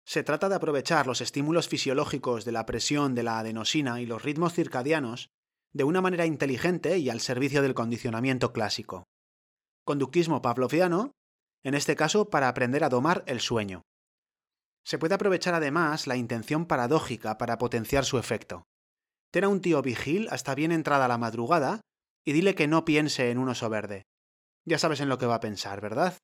Se 0.05 0.23
trata 0.23 0.49
de 0.49 0.55
aprovechar 0.55 1.07
los 1.07 1.21
estímulos 1.21 1.67
fisiológicos 1.67 2.45
de 2.45 2.51
la 2.51 2.65
presión 2.65 3.15
de 3.15 3.23
la 3.23 3.39
adenosina 3.39 4.01
y 4.01 4.05
los 4.05 4.23
ritmos 4.23 4.53
circadianos 4.53 5.29
de 5.73 5.83
una 5.83 6.01
manera 6.01 6.25
inteligente 6.25 6.97
y 6.97 7.09
al 7.09 7.21
servicio 7.21 7.61
del 7.61 7.73
condicionamiento 7.73 8.51
clásico. 8.51 9.05
Conductismo 9.85 10.41
pavloviano, 10.41 11.11
en 11.63 11.75
este 11.75 11.95
caso 11.95 12.29
para 12.29 12.49
aprender 12.49 12.83
a 12.83 12.89
domar 12.89 13.23
el 13.27 13.39
sueño. 13.39 13.83
Se 14.83 14.97
puede 14.97 15.15
aprovechar 15.15 15.53
además 15.53 16.07
la 16.07 16.17
intención 16.17 16.65
paradójica 16.65 17.37
para 17.37 17.57
potenciar 17.57 18.03
su 18.03 18.17
efecto. 18.17 18.63
Ten 19.31 19.45
a 19.45 19.49
un 19.49 19.61
tío 19.61 19.81
vigil 19.81 20.27
hasta 20.31 20.55
bien 20.55 20.71
entrada 20.71 21.07
la 21.07 21.17
madrugada 21.17 21.81
y 22.25 22.33
dile 22.33 22.55
que 22.55 22.67
no 22.67 22.83
piense 22.83 23.31
en 23.31 23.37
un 23.37 23.49
oso 23.49 23.69
verde. 23.69 24.03
Ya 24.65 24.77
sabes 24.77 24.99
en 24.99 25.09
lo 25.09 25.17
que 25.17 25.25
va 25.25 25.35
a 25.35 25.39
pensar, 25.39 25.81
¿verdad? 25.81 26.17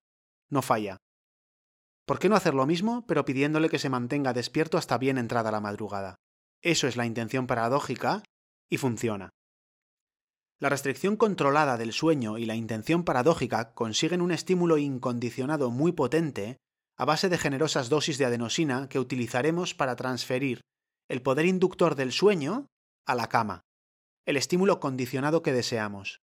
No 0.49 0.61
falla. 0.61 0.97
¿Por 2.07 2.19
qué 2.19 2.29
no 2.29 2.37
hacer 2.37 2.53
lo 2.53 2.65
mismo, 2.65 3.05
pero 3.05 3.25
pidiéndole 3.25 3.67
que 3.69 3.79
se 3.79 3.89
mantenga 3.89 4.31
despierto 4.31 4.77
hasta 4.77 4.97
bien 4.97 5.17
entrada 5.17 5.51
la 5.51 5.59
madrugada? 5.59 6.15
Eso 6.61 6.87
es 6.87 6.95
la 6.95 7.05
intención 7.05 7.47
paradójica 7.47 8.23
y 8.69 8.77
funciona. 8.77 9.29
La 10.57 10.69
restricción 10.69 11.17
controlada 11.17 11.77
del 11.77 11.91
sueño 11.91 12.37
y 12.37 12.45
la 12.45 12.55
intención 12.55 13.03
paradójica 13.03 13.73
consiguen 13.73 14.21
un 14.21 14.31
estímulo 14.31 14.77
incondicionado 14.77 15.69
muy 15.69 15.91
potente 15.91 16.55
a 16.95 17.03
base 17.03 17.27
de 17.27 17.37
generosas 17.37 17.89
dosis 17.89 18.17
de 18.17 18.25
adenosina 18.25 18.87
que 18.87 18.99
utilizaremos 18.99 19.75
para 19.75 19.97
transferir 19.97 20.61
el 21.09 21.21
poder 21.21 21.45
inductor 21.45 21.95
del 21.95 22.13
sueño 22.13 22.67
a 23.05 23.15
la 23.15 23.27
cama, 23.27 23.65
el 24.25 24.37
estímulo 24.37 24.79
condicionado 24.79 25.43
que 25.43 25.51
deseamos. 25.51 26.21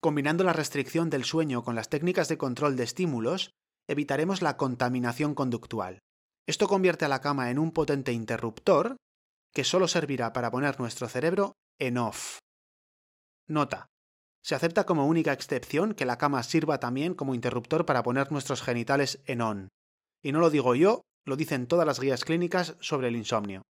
Combinando 0.00 0.44
la 0.44 0.52
restricción 0.52 1.10
del 1.10 1.24
sueño 1.24 1.64
con 1.64 1.74
las 1.74 1.88
técnicas 1.88 2.28
de 2.28 2.38
control 2.38 2.76
de 2.76 2.84
estímulos, 2.84 3.50
evitaremos 3.88 4.42
la 4.42 4.56
contaminación 4.56 5.34
conductual. 5.34 5.98
Esto 6.46 6.68
convierte 6.68 7.04
a 7.04 7.08
la 7.08 7.20
cama 7.20 7.50
en 7.50 7.58
un 7.58 7.72
potente 7.72 8.12
interruptor 8.12 8.96
que 9.52 9.64
solo 9.64 9.88
servirá 9.88 10.32
para 10.32 10.50
poner 10.50 10.78
nuestro 10.78 11.08
cerebro 11.08 11.52
en 11.78 11.98
off. 11.98 12.38
Nota. 13.48 13.86
Se 14.42 14.54
acepta 14.54 14.84
como 14.84 15.06
única 15.06 15.32
excepción 15.32 15.94
que 15.94 16.04
la 16.04 16.18
cama 16.18 16.42
sirva 16.42 16.78
también 16.78 17.14
como 17.14 17.34
interruptor 17.34 17.86
para 17.86 18.02
poner 18.02 18.30
nuestros 18.30 18.62
genitales 18.62 19.22
en 19.26 19.40
on. 19.40 19.68
Y 20.22 20.32
no 20.32 20.40
lo 20.40 20.50
digo 20.50 20.74
yo, 20.74 21.02
lo 21.24 21.36
dicen 21.36 21.66
todas 21.66 21.86
las 21.86 22.00
guías 22.00 22.24
clínicas 22.24 22.76
sobre 22.80 23.08
el 23.08 23.16
insomnio. 23.16 23.62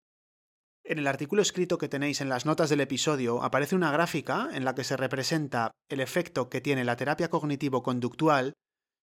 En 0.84 0.98
el 0.98 1.06
artículo 1.06 1.42
escrito 1.42 1.78
que 1.78 1.88
tenéis 1.88 2.20
en 2.20 2.28
las 2.28 2.46
notas 2.46 2.68
del 2.70 2.80
episodio 2.80 3.42
aparece 3.42 3.76
una 3.76 3.92
gráfica 3.92 4.48
en 4.52 4.64
la 4.64 4.74
que 4.74 4.82
se 4.82 4.96
representa 4.96 5.70
el 5.88 6.00
efecto 6.00 6.48
que 6.48 6.60
tiene 6.60 6.84
la 6.84 6.96
terapia 6.96 7.30
cognitivo-conductual 7.30 8.54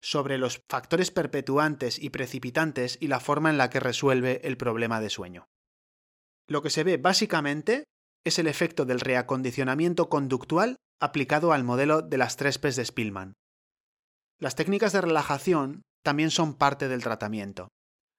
sobre 0.01 0.37
los 0.37 0.61
factores 0.69 1.11
perpetuantes 1.11 1.99
y 1.99 2.09
precipitantes 2.09 2.97
y 3.01 3.07
la 3.07 3.19
forma 3.19 3.49
en 3.49 3.57
la 3.57 3.69
que 3.69 3.79
resuelve 3.79 4.41
el 4.43 4.57
problema 4.57 5.01
de 5.01 5.09
sueño. 5.09 5.47
Lo 6.47 6.61
que 6.61 6.69
se 6.69 6.83
ve 6.83 6.97
básicamente 6.97 7.83
es 8.25 8.39
el 8.39 8.47
efecto 8.47 8.85
del 8.85 8.99
reacondicionamiento 8.99 10.09
conductual 10.09 10.77
aplicado 10.99 11.53
al 11.53 11.63
modelo 11.63 12.01
de 12.01 12.17
las 12.17 12.35
tres 12.35 12.57
P's 12.57 12.75
de 12.75 12.85
Spillman. 12.85 13.33
Las 14.39 14.55
técnicas 14.55 14.93
de 14.93 15.01
relajación 15.01 15.81
también 16.03 16.31
son 16.31 16.55
parte 16.55 16.87
del 16.87 17.03
tratamiento. 17.03 17.69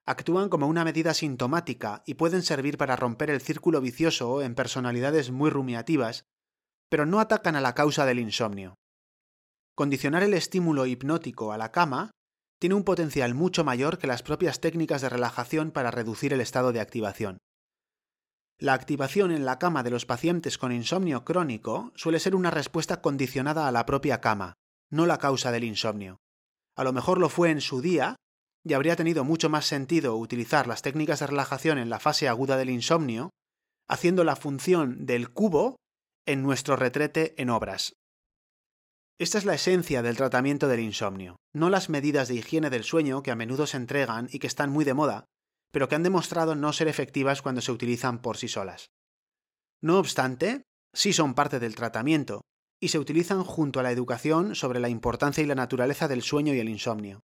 Actúan 0.06 0.48
como 0.48 0.66
una 0.66 0.84
medida 0.84 1.14
sintomática 1.14 2.02
y 2.06 2.14
pueden 2.14 2.42
servir 2.42 2.78
para 2.78 2.96
romper 2.96 3.30
el 3.30 3.40
círculo 3.40 3.80
vicioso 3.80 4.42
en 4.42 4.54
personalidades 4.54 5.30
muy 5.30 5.50
rumiativas, 5.50 6.24
pero 6.88 7.06
no 7.06 7.20
atacan 7.20 7.56
a 7.56 7.60
la 7.60 7.74
causa 7.74 8.06
del 8.06 8.18
insomnio. 8.18 8.74
Condicionar 9.80 10.22
el 10.22 10.34
estímulo 10.34 10.84
hipnótico 10.84 11.54
a 11.54 11.56
la 11.56 11.72
cama 11.72 12.10
tiene 12.60 12.74
un 12.74 12.84
potencial 12.84 13.32
mucho 13.32 13.64
mayor 13.64 13.96
que 13.96 14.06
las 14.06 14.22
propias 14.22 14.60
técnicas 14.60 15.00
de 15.00 15.08
relajación 15.08 15.70
para 15.70 15.90
reducir 15.90 16.34
el 16.34 16.42
estado 16.42 16.72
de 16.72 16.80
activación. 16.80 17.38
La 18.58 18.74
activación 18.74 19.30
en 19.30 19.46
la 19.46 19.58
cama 19.58 19.82
de 19.82 19.88
los 19.88 20.04
pacientes 20.04 20.58
con 20.58 20.70
insomnio 20.70 21.24
crónico 21.24 21.92
suele 21.94 22.20
ser 22.20 22.34
una 22.34 22.50
respuesta 22.50 23.00
condicionada 23.00 23.66
a 23.66 23.72
la 23.72 23.86
propia 23.86 24.20
cama, 24.20 24.52
no 24.90 25.06
la 25.06 25.16
causa 25.16 25.50
del 25.50 25.64
insomnio. 25.64 26.18
A 26.76 26.84
lo 26.84 26.92
mejor 26.92 27.18
lo 27.18 27.30
fue 27.30 27.50
en 27.50 27.62
su 27.62 27.80
día, 27.80 28.16
y 28.62 28.74
habría 28.74 28.96
tenido 28.96 29.24
mucho 29.24 29.48
más 29.48 29.64
sentido 29.64 30.14
utilizar 30.16 30.66
las 30.66 30.82
técnicas 30.82 31.20
de 31.20 31.28
relajación 31.28 31.78
en 31.78 31.88
la 31.88 32.00
fase 32.00 32.28
aguda 32.28 32.58
del 32.58 32.68
insomnio, 32.68 33.30
haciendo 33.88 34.24
la 34.24 34.36
función 34.36 35.06
del 35.06 35.30
cubo 35.30 35.76
en 36.26 36.42
nuestro 36.42 36.76
retrete 36.76 37.32
en 37.40 37.48
obras. 37.48 37.94
Esta 39.20 39.36
es 39.36 39.44
la 39.44 39.52
esencia 39.52 40.00
del 40.00 40.16
tratamiento 40.16 40.66
del 40.66 40.80
insomnio, 40.80 41.36
no 41.52 41.68
las 41.68 41.90
medidas 41.90 42.28
de 42.28 42.36
higiene 42.36 42.70
del 42.70 42.84
sueño 42.84 43.22
que 43.22 43.30
a 43.30 43.36
menudo 43.36 43.66
se 43.66 43.76
entregan 43.76 44.30
y 44.32 44.38
que 44.38 44.46
están 44.46 44.70
muy 44.70 44.86
de 44.86 44.94
moda, 44.94 45.26
pero 45.70 45.90
que 45.90 45.94
han 45.94 46.02
demostrado 46.02 46.54
no 46.54 46.72
ser 46.72 46.88
efectivas 46.88 47.42
cuando 47.42 47.60
se 47.60 47.70
utilizan 47.70 48.22
por 48.22 48.38
sí 48.38 48.48
solas. 48.48 48.86
No 49.82 49.98
obstante, 49.98 50.62
sí 50.94 51.12
son 51.12 51.34
parte 51.34 51.60
del 51.60 51.74
tratamiento, 51.74 52.40
y 52.80 52.88
se 52.88 52.98
utilizan 52.98 53.44
junto 53.44 53.78
a 53.78 53.82
la 53.82 53.92
educación 53.92 54.54
sobre 54.54 54.80
la 54.80 54.88
importancia 54.88 55.44
y 55.44 55.46
la 55.46 55.54
naturaleza 55.54 56.08
del 56.08 56.22
sueño 56.22 56.54
y 56.54 56.58
el 56.60 56.70
insomnio. 56.70 57.20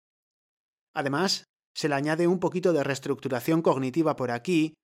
Además, 0.93 1.45
se 1.75 1.89
le 1.89 1.95
añade 1.95 2.27
un 2.27 2.41
poquito 2.41 2.75
de 2.75 2.85
reestructuración 2.85 3.63
cognitiva 3.63 4.17
por 4.17 4.33
aquí, 4.33 4.75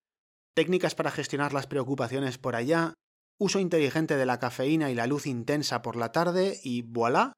técnicas 0.54 0.94
para 0.94 1.10
gestionar 1.10 1.52
las 1.52 1.66
preocupaciones 1.66 2.38
por 2.38 2.56
allá, 2.56 2.94
uso 3.42 3.58
inteligente 3.58 4.16
de 4.16 4.26
la 4.26 4.38
cafeína 4.38 4.90
y 4.90 4.94
la 4.94 5.06
luz 5.06 5.26
intensa 5.26 5.82
por 5.82 5.96
la 5.96 6.12
tarde 6.12 6.60
y 6.62 6.82
voilà, 6.82 7.32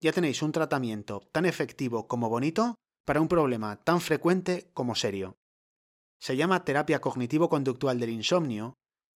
ya 0.00 0.12
tenéis 0.12 0.42
un 0.42 0.52
tratamiento 0.52 1.20
tan 1.32 1.44
efectivo 1.44 2.06
como 2.06 2.28
bonito 2.28 2.76
para 3.04 3.20
un 3.20 3.28
problema 3.28 3.76
tan 3.84 4.00
frecuente 4.00 4.70
como 4.74 4.94
serio 4.94 5.36
se 6.18 6.36
llama 6.36 6.64
terapia 6.64 7.00
cognitivo-conductual 7.00 7.98
del 7.98 8.10
insomnio, 8.10 8.74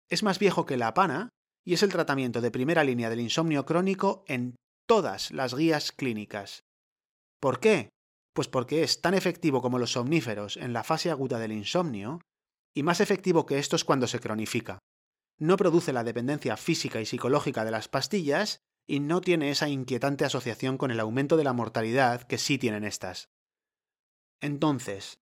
es 0.09 0.23
más 0.23 0.39
viejo 0.39 0.67
que 0.67 0.77
la 0.77 0.95
pana 0.95 1.31
y 1.65 1.75
es 1.75 1.83
el 1.83 1.91
tratamiento 1.91 2.41
de 2.41 2.51
primera 2.51 2.85
línea 2.85 3.11
del 3.11 3.21
insomnio 3.21 3.65
crónico 3.65 4.25
en 4.27 4.57
todas 4.87 5.31
las 5.31 5.55
guías 5.55 5.93
clínicas. 5.93 6.61
¿Por 7.41 7.61
qué? 7.61 7.91
Pues 8.35 8.49
porque 8.49 8.83
es 8.83 9.01
tan 9.01 9.15
efectivo 9.15 9.61
como 9.61 9.79
los 9.79 9.93
somníferos 9.93 10.57
en 10.57 10.73
la 10.73 10.85
fase 10.85 11.11
aguda 11.11 11.39
del 11.39 11.53
insomnio 11.53 12.21
y 12.75 12.83
más 12.83 13.01
efectivo 13.01 13.47
que 13.47 13.59
estos 13.59 13.85
cuando 13.85 14.07
se 14.07 14.21
cronifica. 14.21 14.79
No 15.39 15.57
produce 15.57 15.93
la 15.93 16.05
dependencia 16.05 16.57
física 16.57 17.01
y 17.01 17.07
psicológica 17.07 17.65
de 17.65 17.71
las 17.71 17.89
pastillas 17.89 18.61
y 18.87 19.01
no 19.01 19.21
tiene 19.21 19.51
esa 19.51 19.69
inquietante 19.69 20.25
asociación 20.25 20.79
con 20.79 20.91
el 20.91 21.01
aumento 21.01 21.37
de 21.37 21.45
la 21.45 21.53
mortalidad 21.53 22.23
que 22.23 22.39
sí 22.39 22.59
tienen 22.59 22.85
estas. 22.85 23.31
Entonces, 24.41 25.21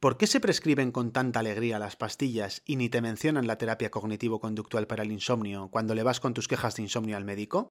¿Por 0.00 0.16
qué 0.16 0.26
se 0.26 0.40
prescriben 0.40 0.92
con 0.92 1.12
tanta 1.12 1.40
alegría 1.40 1.78
las 1.78 1.96
pastillas 1.96 2.62
y 2.64 2.76
ni 2.76 2.88
te 2.88 3.02
mencionan 3.02 3.46
la 3.46 3.58
terapia 3.58 3.90
cognitivo-conductual 3.90 4.86
para 4.86 5.02
el 5.02 5.12
insomnio 5.12 5.68
cuando 5.70 5.94
le 5.94 6.02
vas 6.02 6.20
con 6.20 6.32
tus 6.32 6.48
quejas 6.48 6.76
de 6.76 6.84
insomnio 6.84 7.18
al 7.18 7.26
médico? 7.26 7.68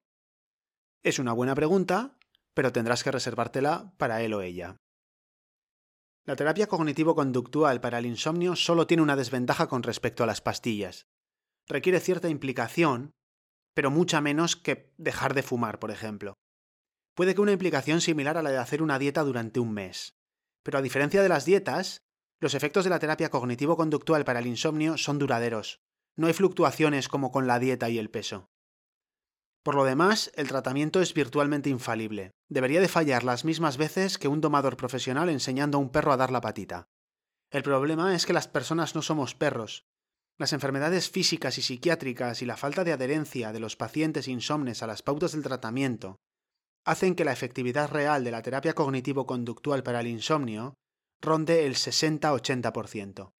Es 1.02 1.18
una 1.18 1.32
buena 1.32 1.56
pregunta, 1.56 2.16
pero 2.54 2.70
tendrás 2.70 3.02
que 3.02 3.10
reservártela 3.10 3.94
para 3.96 4.22
él 4.22 4.32
o 4.34 4.42
ella. 4.42 4.76
La 6.24 6.36
terapia 6.36 6.68
cognitivo-conductual 6.68 7.80
para 7.80 7.98
el 7.98 8.06
insomnio 8.06 8.54
solo 8.54 8.86
tiene 8.86 9.02
una 9.02 9.16
desventaja 9.16 9.66
con 9.66 9.82
respecto 9.82 10.22
a 10.22 10.28
las 10.28 10.40
pastillas. 10.40 11.08
Requiere 11.70 12.00
cierta 12.00 12.28
implicación, 12.28 13.12
pero 13.74 13.92
mucha 13.92 14.20
menos 14.20 14.56
que 14.56 14.92
dejar 14.98 15.34
de 15.34 15.44
fumar, 15.44 15.78
por 15.78 15.92
ejemplo. 15.92 16.34
Puede 17.14 17.32
que 17.32 17.40
una 17.40 17.52
implicación 17.52 18.00
similar 18.00 18.36
a 18.36 18.42
la 18.42 18.50
de 18.50 18.58
hacer 18.58 18.82
una 18.82 18.98
dieta 18.98 19.22
durante 19.22 19.60
un 19.60 19.72
mes, 19.72 20.18
Pero 20.64 20.78
a 20.78 20.82
diferencia 20.82 21.22
de 21.22 21.28
las 21.28 21.44
dietas, 21.44 22.02
los 22.40 22.54
efectos 22.54 22.82
de 22.82 22.90
la 22.90 22.98
terapia 22.98 23.30
cognitivo-conductual 23.30 24.24
para 24.24 24.40
el 24.40 24.48
insomnio 24.48 24.98
son 24.98 25.20
duraderos. 25.20 25.78
No 26.16 26.26
hay 26.26 26.32
fluctuaciones 26.32 27.08
como 27.08 27.30
con 27.30 27.46
la 27.46 27.60
dieta 27.60 27.88
y 27.88 27.98
el 27.98 28.10
peso. 28.10 28.50
Por 29.62 29.76
lo 29.76 29.84
demás, 29.84 30.32
el 30.34 30.48
tratamiento 30.48 31.00
es 31.00 31.14
virtualmente 31.14 31.70
infalible. 31.70 32.32
Debería 32.48 32.80
de 32.80 32.88
fallar 32.88 33.22
las 33.22 33.44
mismas 33.44 33.76
veces 33.76 34.18
que 34.18 34.26
un 34.26 34.40
domador 34.40 34.76
profesional 34.76 35.28
enseñando 35.28 35.78
a 35.78 35.80
un 35.80 35.90
perro 35.90 36.12
a 36.12 36.16
dar 36.16 36.32
la 36.32 36.40
patita. 36.40 36.88
El 37.52 37.62
problema 37.62 38.16
es 38.16 38.26
que 38.26 38.32
las 38.32 38.48
personas 38.48 38.96
no 38.96 39.02
somos 39.02 39.36
perros. 39.36 39.86
Las 40.40 40.54
enfermedades 40.54 41.10
físicas 41.10 41.58
y 41.58 41.62
psiquiátricas 41.62 42.40
y 42.40 42.46
la 42.46 42.56
falta 42.56 42.82
de 42.82 42.94
adherencia 42.94 43.52
de 43.52 43.60
los 43.60 43.76
pacientes 43.76 44.26
insomnes 44.26 44.82
a 44.82 44.86
las 44.86 45.02
pautas 45.02 45.32
del 45.32 45.42
tratamiento 45.42 46.16
hacen 46.86 47.14
que 47.14 47.26
la 47.26 47.32
efectividad 47.32 47.90
real 47.90 48.24
de 48.24 48.30
la 48.30 48.40
terapia 48.40 48.72
cognitivo-conductual 48.72 49.82
para 49.82 50.00
el 50.00 50.06
insomnio 50.06 50.72
ronde 51.20 51.66
el 51.66 51.74
60-80%. 51.74 53.32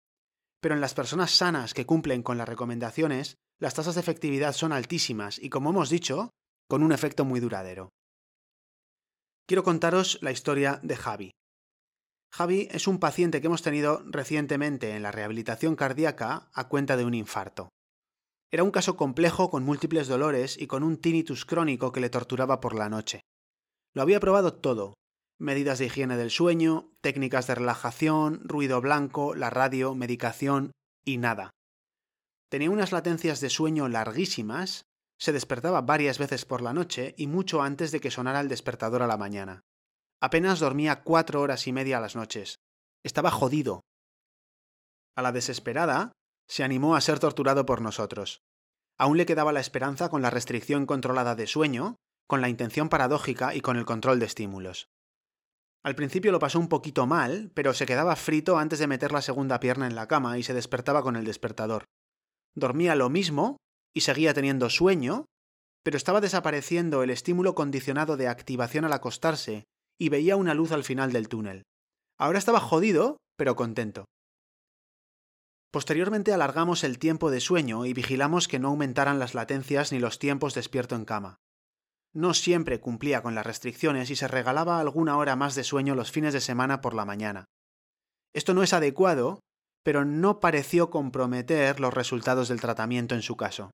Pero 0.61 0.75
en 0.75 0.83
las 0.83 0.93
personas 0.93 1.31
sanas 1.31 1.73
que 1.73 1.87
cumplen 1.87 2.23
con 2.23 2.37
las 2.37 2.47
recomendaciones, 2.47 3.37
las 3.59 3.73
tasas 3.73 3.95
de 3.95 4.03
efectividad 4.03 4.53
son 4.53 4.75
altísimas 4.75 5.39
y, 5.39 5.49
como 5.49 5.71
hemos 5.71 5.89
dicho, 5.89 6.29
con 6.69 6.83
un 6.83 6.93
efecto 6.93 7.25
muy 7.25 7.41
duradero. 7.41 7.89
Quiero 9.49 9.65
contaros 9.65 10.19
la 10.21 10.33
historia 10.33 10.81
de 10.83 10.97
Javi. 10.97 11.31
Javi 12.33 12.69
es 12.71 12.87
un 12.87 12.99
paciente 12.99 13.41
que 13.41 13.49
hemos 13.49 13.63
tenido 13.63 14.03
recientemente 14.07 14.95
en 14.95 15.03
la 15.03 15.11
rehabilitación 15.11 15.75
cardíaca 15.75 16.49
a 16.55 16.69
cuenta 16.69 16.97
de 16.97 17.05
un 17.05 17.15
infarto. 17.15 17.69
Era 18.53 18.63
un 18.63 18.71
caso 18.71 18.97
complejo 18.97 19.51
con 19.51 19.65
múltiples 19.65 20.09
dolores 20.09 20.57
y 20.59 20.67
con 20.67 20.83
un 20.83 20.97
tinnitus 20.97 21.45
crónico 21.45 21.93
que 21.93 22.01
le 22.01 22.11
torturaba 22.11 22.61
por 22.61 22.75
la 22.75 22.89
noche. 22.89 23.21
Lo 23.95 24.03
había 24.03 24.21
probado 24.21 24.55
todo. 24.55 24.95
Medidas 25.39 25.79
de 25.79 25.87
higiene 25.87 26.17
del 26.17 26.31
sueño, 26.31 26.93
técnicas 27.01 27.47
de 27.47 27.55
relajación, 27.55 28.43
ruido 28.45 28.81
blanco, 28.81 29.35
la 29.35 29.51
radio, 29.51 29.95
medicación 29.95 30.73
y 31.05 31.19
nada. 31.19 31.51
Tenía 32.51 32.71
unas 32.71 32.93
latencias 32.93 33.41
de 33.41 33.51
sueño 33.51 33.89
larguísimas, 33.89 34.83
se 35.19 35.33
despertaba 35.33 35.83
varias 35.83 36.19
veces 36.19 36.45
por 36.45 36.63
la 36.63 36.73
noche 36.73 37.15
y 37.17 37.27
mucho 37.27 37.63
antes 37.63 37.93
de 37.93 38.01
que 38.01 38.11
sonara 38.11 38.41
el 38.41 38.49
despertador 38.49 39.03
a 39.03 39.07
la 39.07 39.17
mañana. 39.17 39.63
Apenas 40.21 40.61
dormía 40.61 41.03
cuatro 41.03 41.41
horas 41.41 41.67
y 41.67 41.73
media 41.73 41.99
a 41.99 42.01
las 42.01 42.17
noches. 42.17 42.57
Estaba 43.03 43.31
jodido. 43.31 43.81
A 45.17 45.23
la 45.23 45.33
desesperada, 45.33 46.13
se 46.49 46.65
animó 46.65 46.95
a 46.95 47.01
ser 47.01 47.19
torturado 47.19 47.65
por 47.65 47.81
nosotros. 47.81 48.41
Aún 48.99 49.17
le 49.17 49.27
quedaba 49.27 49.53
la 49.53 49.61
esperanza 49.61 50.09
con 50.11 50.21
la 50.21 50.31
restricción 50.31 50.85
controlada 50.85 51.35
de 51.35 51.47
sueño, 51.47 51.97
con 52.27 52.41
la 52.41 52.49
intención 52.49 52.89
paradójica 52.89 53.55
y 53.55 53.61
con 53.61 53.77
el 53.77 53.87
control 53.87 54.19
de 54.19 54.27
estímulos. 54.27 54.89
Al 55.83 55.95
principio 55.95 56.33
lo 56.33 56.39
pasó 56.39 56.61
un 56.61 56.69
poquito 56.69 57.07
mal, 57.07 57.51
pero 57.55 57.73
se 57.73 57.87
quedaba 57.87 58.15
frito 58.17 58.59
antes 58.59 58.79
de 58.79 58.87
meter 58.87 59.13
la 59.13 59.23
segunda 59.23 59.59
pierna 59.61 59.87
en 59.87 59.95
la 59.95 60.07
cama 60.07 60.39
y 60.39 60.43
se 60.43 60.53
despertaba 60.53 61.03
con 61.03 61.17
el 61.17 61.25
despertador 61.25 61.87
dormía 62.55 62.95
lo 62.95 63.11
mismo 63.11 63.57
y 63.95 64.03
seguía 64.03 64.35
teniendo 64.35 64.71
sueño, 64.71 65.27
pero 65.83 65.97
estaba 65.97 66.21
desapareciendo 66.21 67.03
el 67.03 67.11
estímulo 67.11 67.55
condicionado 67.55 68.17
de 68.17 68.29
activación 68.29 68.85
al 68.85 68.93
acostarse 68.93 69.65
y 70.01 70.09
veía 70.09 70.37
una 70.37 70.55
luz 70.55 70.73
al 70.73 70.85
final 70.85 71.13
del 71.13 71.29
túnel. 71.29 71.65
Ahora 72.19 72.39
estaba 72.39 72.61
jodido, 72.61 73.19
pero 73.37 73.57
contento. 73.57 74.07
Posteriormente 75.71 76.33
alargamos 76.33 76.83
el 76.83 76.99
tiempo 76.99 77.31
de 77.31 77.41
sueño 77.41 77.85
y 77.85 77.93
vigilamos 77.93 78.49
que 78.49 78.59
no 78.59 78.69
aumentaran 78.69 79.19
las 79.19 79.35
latencias 79.35 79.93
ni 79.93 79.99
los 79.99 80.19
tiempos 80.19 80.55
despierto 80.55 80.97
en 80.97 81.05
cama. 81.05 81.37
No 82.13 82.35
siempre 82.35 82.81
cumplía 82.81 83.23
con 83.23 83.35
las 83.37 83.47
restricciones 83.47 84.11
y 84.11 84.17
se 84.17 84.27
regalaba 84.27 84.81
alguna 84.81 85.17
hora 85.17 85.37
más 85.37 85.55
de 85.55 85.63
sueño 85.63 85.95
los 85.95 86.11
fines 86.11 86.33
de 86.33 86.41
semana 86.41 86.81
por 86.81 86.95
la 86.95 87.05
mañana. 87.05 87.45
Esto 88.33 88.55
no 88.55 88.63
es 88.63 88.73
adecuado 88.73 89.41
pero 89.83 90.05
no 90.05 90.41
pareció 90.41 90.91
comprometer 90.91 91.81
los 91.81 91.95
resultados 91.95 92.49
del 92.49 92.61
tratamiento 92.61 93.15
en 93.15 93.23
su 93.23 93.37
caso. 93.37 93.71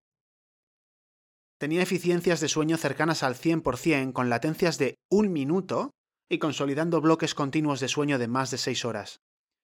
Tenía 1.58 1.82
eficiencias 1.82 2.40
de 2.40 2.48
sueño 2.48 2.76
cercanas 2.76 3.22
al 3.22 3.34
100% 3.34 4.12
con 4.12 4.28
latencias 4.28 4.78
de 4.78 4.96
un 5.10 5.32
minuto 5.32 5.90
y 6.28 6.38
consolidando 6.38 7.00
bloques 7.00 7.34
continuos 7.34 7.80
de 7.80 7.88
sueño 7.88 8.18
de 8.18 8.28
más 8.28 8.50
de 8.50 8.58
seis 8.58 8.84
horas. 8.84 9.20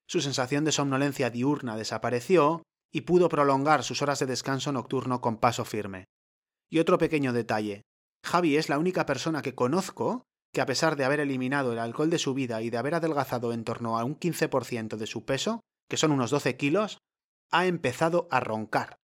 Su 0.06 0.20
sensación 0.20 0.64
de 0.64 0.72
somnolencia 0.72 1.30
diurna 1.30 1.76
desapareció 1.76 2.62
y 2.92 3.02
pudo 3.02 3.28
prolongar 3.28 3.82
sus 3.82 4.02
horas 4.02 4.18
de 4.18 4.26
descanso 4.26 4.70
nocturno 4.72 5.20
con 5.20 5.38
paso 5.38 5.64
firme. 5.64 6.04
Y 6.70 6.78
otro 6.78 6.98
pequeño 6.98 7.32
detalle. 7.32 7.82
Javi 8.24 8.56
es 8.56 8.68
la 8.68 8.78
única 8.78 9.06
persona 9.06 9.42
que 9.42 9.54
conozco 9.54 10.24
que 10.52 10.60
a 10.60 10.66
pesar 10.66 10.96
de 10.96 11.04
haber 11.04 11.20
eliminado 11.20 11.72
el 11.72 11.78
alcohol 11.78 12.10
de 12.10 12.18
su 12.18 12.34
vida 12.34 12.60
y 12.62 12.70
de 12.70 12.76
haber 12.76 12.94
adelgazado 12.94 13.52
en 13.52 13.64
torno 13.64 13.98
a 13.98 14.04
un 14.04 14.18
15% 14.18 14.96
de 14.96 15.06
su 15.06 15.24
peso, 15.24 15.60
que 15.88 15.96
son 15.96 16.12
unos 16.12 16.30
12 16.30 16.56
kilos, 16.56 16.98
ha 17.50 17.66
empezado 17.66 18.28
a 18.30 18.40
roncar. 18.40 18.96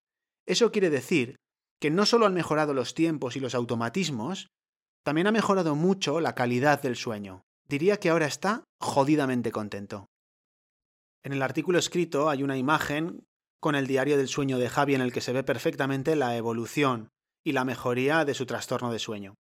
Eso 0.46 0.70
quiere 0.70 0.90
decir 0.90 1.36
que 1.80 1.90
no 1.90 2.06
solo 2.06 2.26
han 2.26 2.34
mejorado 2.34 2.74
los 2.74 2.94
tiempos 2.94 3.36
y 3.36 3.40
los 3.40 3.54
automatismos, 3.54 4.48
también 5.04 5.26
ha 5.26 5.32
mejorado 5.32 5.74
mucho 5.74 6.20
la 6.20 6.34
calidad 6.34 6.82
del 6.82 6.96
sueño. 6.96 7.42
Diría 7.68 7.98
que 7.98 8.08
ahora 8.08 8.26
está 8.26 8.64
jodidamente 8.80 9.52
contento. 9.52 10.06
En 11.22 11.32
el 11.32 11.42
artículo 11.42 11.78
escrito 11.78 12.30
hay 12.30 12.42
una 12.42 12.56
imagen 12.56 13.26
con 13.60 13.74
el 13.74 13.86
diario 13.86 14.16
del 14.16 14.28
sueño 14.28 14.58
de 14.58 14.70
Javi 14.70 14.94
en 14.94 15.00
el 15.00 15.12
que 15.12 15.20
se 15.20 15.32
ve 15.32 15.42
perfectamente 15.42 16.16
la 16.16 16.36
evolución 16.36 17.10
y 17.44 17.52
la 17.52 17.64
mejoría 17.64 18.24
de 18.24 18.34
su 18.34 18.46
trastorno 18.46 18.92
de 18.92 18.98
sueño. 18.98 19.34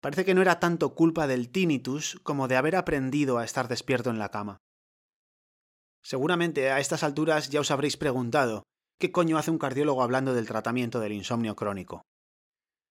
Parece 0.00 0.24
que 0.24 0.34
no 0.34 0.42
era 0.42 0.58
tanto 0.58 0.94
culpa 0.94 1.26
del 1.26 1.50
tinnitus 1.50 2.18
como 2.22 2.48
de 2.48 2.56
haber 2.56 2.76
aprendido 2.76 3.38
a 3.38 3.44
estar 3.44 3.68
despierto 3.68 4.10
en 4.10 4.18
la 4.18 4.30
cama. 4.30 4.58
Seguramente 6.02 6.70
a 6.70 6.80
estas 6.80 7.02
alturas 7.02 7.48
ya 7.48 7.60
os 7.60 7.70
habréis 7.70 7.96
preguntado 7.96 8.64
¿qué 8.98 9.12
coño 9.12 9.38
hace 9.38 9.50
un 9.50 9.58
cardiólogo 9.58 10.02
hablando 10.02 10.34
del 10.34 10.46
tratamiento 10.46 11.00
del 11.00 11.12
insomnio 11.12 11.56
crónico? 11.56 12.02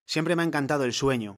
Siempre 0.07 0.35
me 0.35 0.43
ha 0.43 0.45
encantado 0.45 0.85
el 0.85 0.93
sueño. 0.93 1.35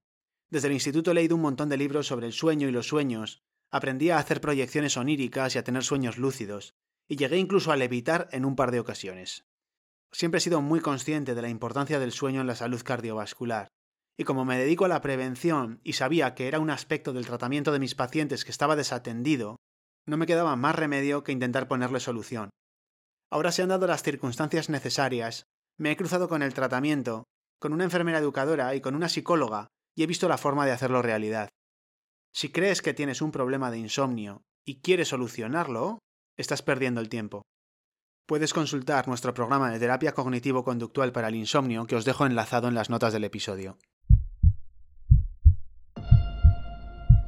Desde 0.50 0.68
el 0.68 0.74
instituto 0.74 1.12
he 1.12 1.14
leído 1.16 1.36
un 1.36 1.42
montón 1.42 1.70
de 1.70 1.78
libros 1.78 2.08
sobre 2.08 2.28
el 2.28 2.34
sueño 2.34 2.68
y 2.68 2.72
los 2.72 2.88
sueños, 2.88 3.42
aprendí 3.72 4.10
a 4.10 4.20
hacer 4.20 4.42
proyecciones 4.42 4.98
oníricas 4.98 5.56
y 5.56 5.58
a 5.58 5.64
tener 5.64 5.84
sueños 5.84 6.18
lúcidos, 6.18 6.76
y 7.08 7.18
llegué 7.18 7.38
incluso 7.38 7.72
a 7.72 7.76
levitar 7.76 8.30
en 8.32 8.46
un 8.46 8.56
par 8.56 8.72
de 8.72 8.80
ocasiones. 8.80 9.46
Siempre 10.12 10.38
he 10.38 10.42
sido 10.42 10.62
muy 10.62 10.80
consciente 10.80 11.36
de 11.36 11.42
la 11.42 11.50
importancia 11.50 12.00
del 12.00 12.12
sueño 12.12 12.42
en 12.42 12.48
la 12.48 12.56
salud 12.56 12.82
cardiovascular, 12.84 13.68
y 14.18 14.24
como 14.24 14.46
me 14.46 14.58
dedico 14.58 14.86
a 14.86 14.90
la 14.90 15.02
prevención 15.02 15.82
y 15.84 15.94
sabía 15.94 16.36
que 16.36 16.48
era 16.48 16.60
un 16.60 16.70
aspecto 16.70 17.12
del 17.12 17.26
tratamiento 17.26 17.72
de 17.72 17.80
mis 17.80 17.96
pacientes 17.96 18.46
que 18.46 18.52
estaba 18.52 18.76
desatendido, 18.76 19.58
no 20.06 20.18
me 20.18 20.28
quedaba 20.28 20.56
más 20.56 20.76
remedio 20.76 21.24
que 21.24 21.32
intentar 21.32 21.68
ponerle 21.68 22.00
solución. 22.00 22.50
Ahora 23.30 23.52
se 23.52 23.64
han 23.64 23.70
dado 23.70 23.88
las 23.88 24.04
circunstancias 24.04 24.70
necesarias, 24.70 25.44
me 25.78 25.92
he 25.92 25.98
cruzado 25.98 26.30
con 26.30 26.44
el 26.44 26.54
tratamiento, 26.54 27.26
con 27.60 27.74
una 27.74 27.84
enfermera 27.84 28.20
educadora 28.20 28.76
y 28.76 28.82
con 28.82 28.96
una 28.96 29.10
psicóloga, 29.10 29.68
y 29.96 30.04
he 30.04 30.08
visto 30.08 30.28
la 30.28 30.38
forma 30.38 30.66
de 30.66 30.72
hacerlo 30.72 31.02
realidad. 31.02 31.50
Si 32.34 32.52
crees 32.52 32.82
que 32.82 32.94
tienes 32.94 33.22
un 33.22 33.32
problema 33.32 33.72
de 33.72 33.78
insomnio 33.78 34.44
y 34.66 34.82
quieres 34.82 35.08
solucionarlo, 35.08 36.00
estás 36.38 36.62
perdiendo 36.62 37.00
el 37.00 37.10
tiempo. 37.10 37.44
Puedes 38.28 38.54
consultar 38.54 39.08
nuestro 39.08 39.34
programa 39.34 39.72
de 39.72 39.80
terapia 39.80 40.14
cognitivo-conductual 40.14 41.12
para 41.12 41.30
el 41.30 41.36
insomnio 41.36 41.86
que 41.86 41.96
os 41.96 42.06
dejo 42.06 42.26
enlazado 42.26 42.68
en 42.68 42.76
las 42.76 42.90
notas 42.90 43.14
del 43.14 43.24
episodio. 43.24 43.78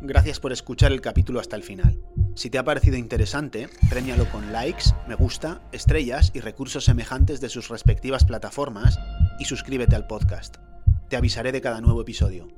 Gracias 0.01 0.39
por 0.39 0.51
escuchar 0.51 0.91
el 0.91 1.01
capítulo 1.01 1.39
hasta 1.39 1.55
el 1.55 1.63
final. 1.63 2.01
Si 2.35 2.49
te 2.49 2.57
ha 2.57 2.63
parecido 2.63 2.97
interesante, 2.97 3.69
premialo 3.89 4.29
con 4.29 4.51
likes, 4.51 4.85
me 5.07 5.15
gusta, 5.15 5.61
estrellas 5.71 6.31
y 6.33 6.39
recursos 6.39 6.85
semejantes 6.85 7.41
de 7.41 7.49
sus 7.49 7.69
respectivas 7.69 8.25
plataformas 8.25 8.99
y 9.39 9.45
suscríbete 9.45 9.95
al 9.95 10.07
podcast. 10.07 10.57
Te 11.09 11.15
avisaré 11.15 11.53
de 11.53 11.61
cada 11.61 11.79
nuevo 11.79 12.01
episodio. 12.01 12.49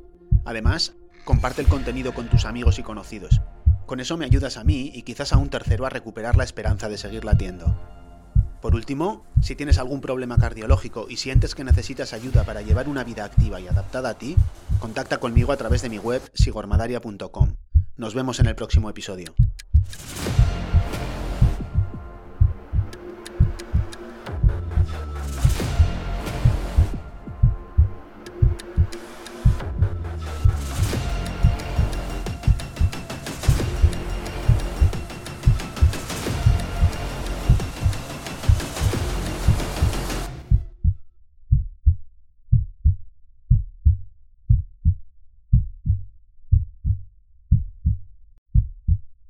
Además, 0.43 0.93
comparte 1.23 1.61
el 1.61 1.67
contenido 1.67 2.15
con 2.15 2.29
tus 2.29 2.45
amigos 2.45 2.79
y 2.79 2.83
conocidos. 2.83 3.41
Con 3.85 3.99
eso 3.99 4.17
me 4.17 4.25
ayudas 4.25 4.57
a 4.57 4.63
mí 4.63 4.91
y 4.91 5.03
quizás 5.03 5.33
a 5.33 5.37
un 5.37 5.49
tercero 5.49 5.85
a 5.85 5.89
recuperar 5.89 6.35
la 6.35 6.45
esperanza 6.45 6.89
de 6.89 6.97
seguir 6.97 7.25
latiendo. 7.25 7.79
Por 8.59 8.73
último, 8.73 9.23
si 9.39 9.55
tienes 9.55 9.77
algún 9.77 10.01
problema 10.01 10.37
cardiológico 10.37 11.05
y 11.07 11.17
sientes 11.17 11.53
que 11.53 11.63
necesitas 11.63 12.11
ayuda 12.11 12.43
para 12.43 12.63
llevar 12.63 12.89
una 12.89 13.03
vida 13.03 13.23
activa 13.23 13.61
y 13.61 13.67
adaptada 13.67 14.09
a 14.09 14.17
ti, 14.17 14.35
contacta 14.79 15.19
conmigo 15.19 15.51
a 15.51 15.57
través 15.57 15.83
de 15.83 15.89
mi 15.89 15.99
web 15.99 16.21
sigormadaria.com. 16.33 17.55
Nos 17.97 18.15
vemos 18.15 18.39
en 18.39 18.47
el 18.47 18.55
próximo 18.55 18.89
episodio. 18.89 19.35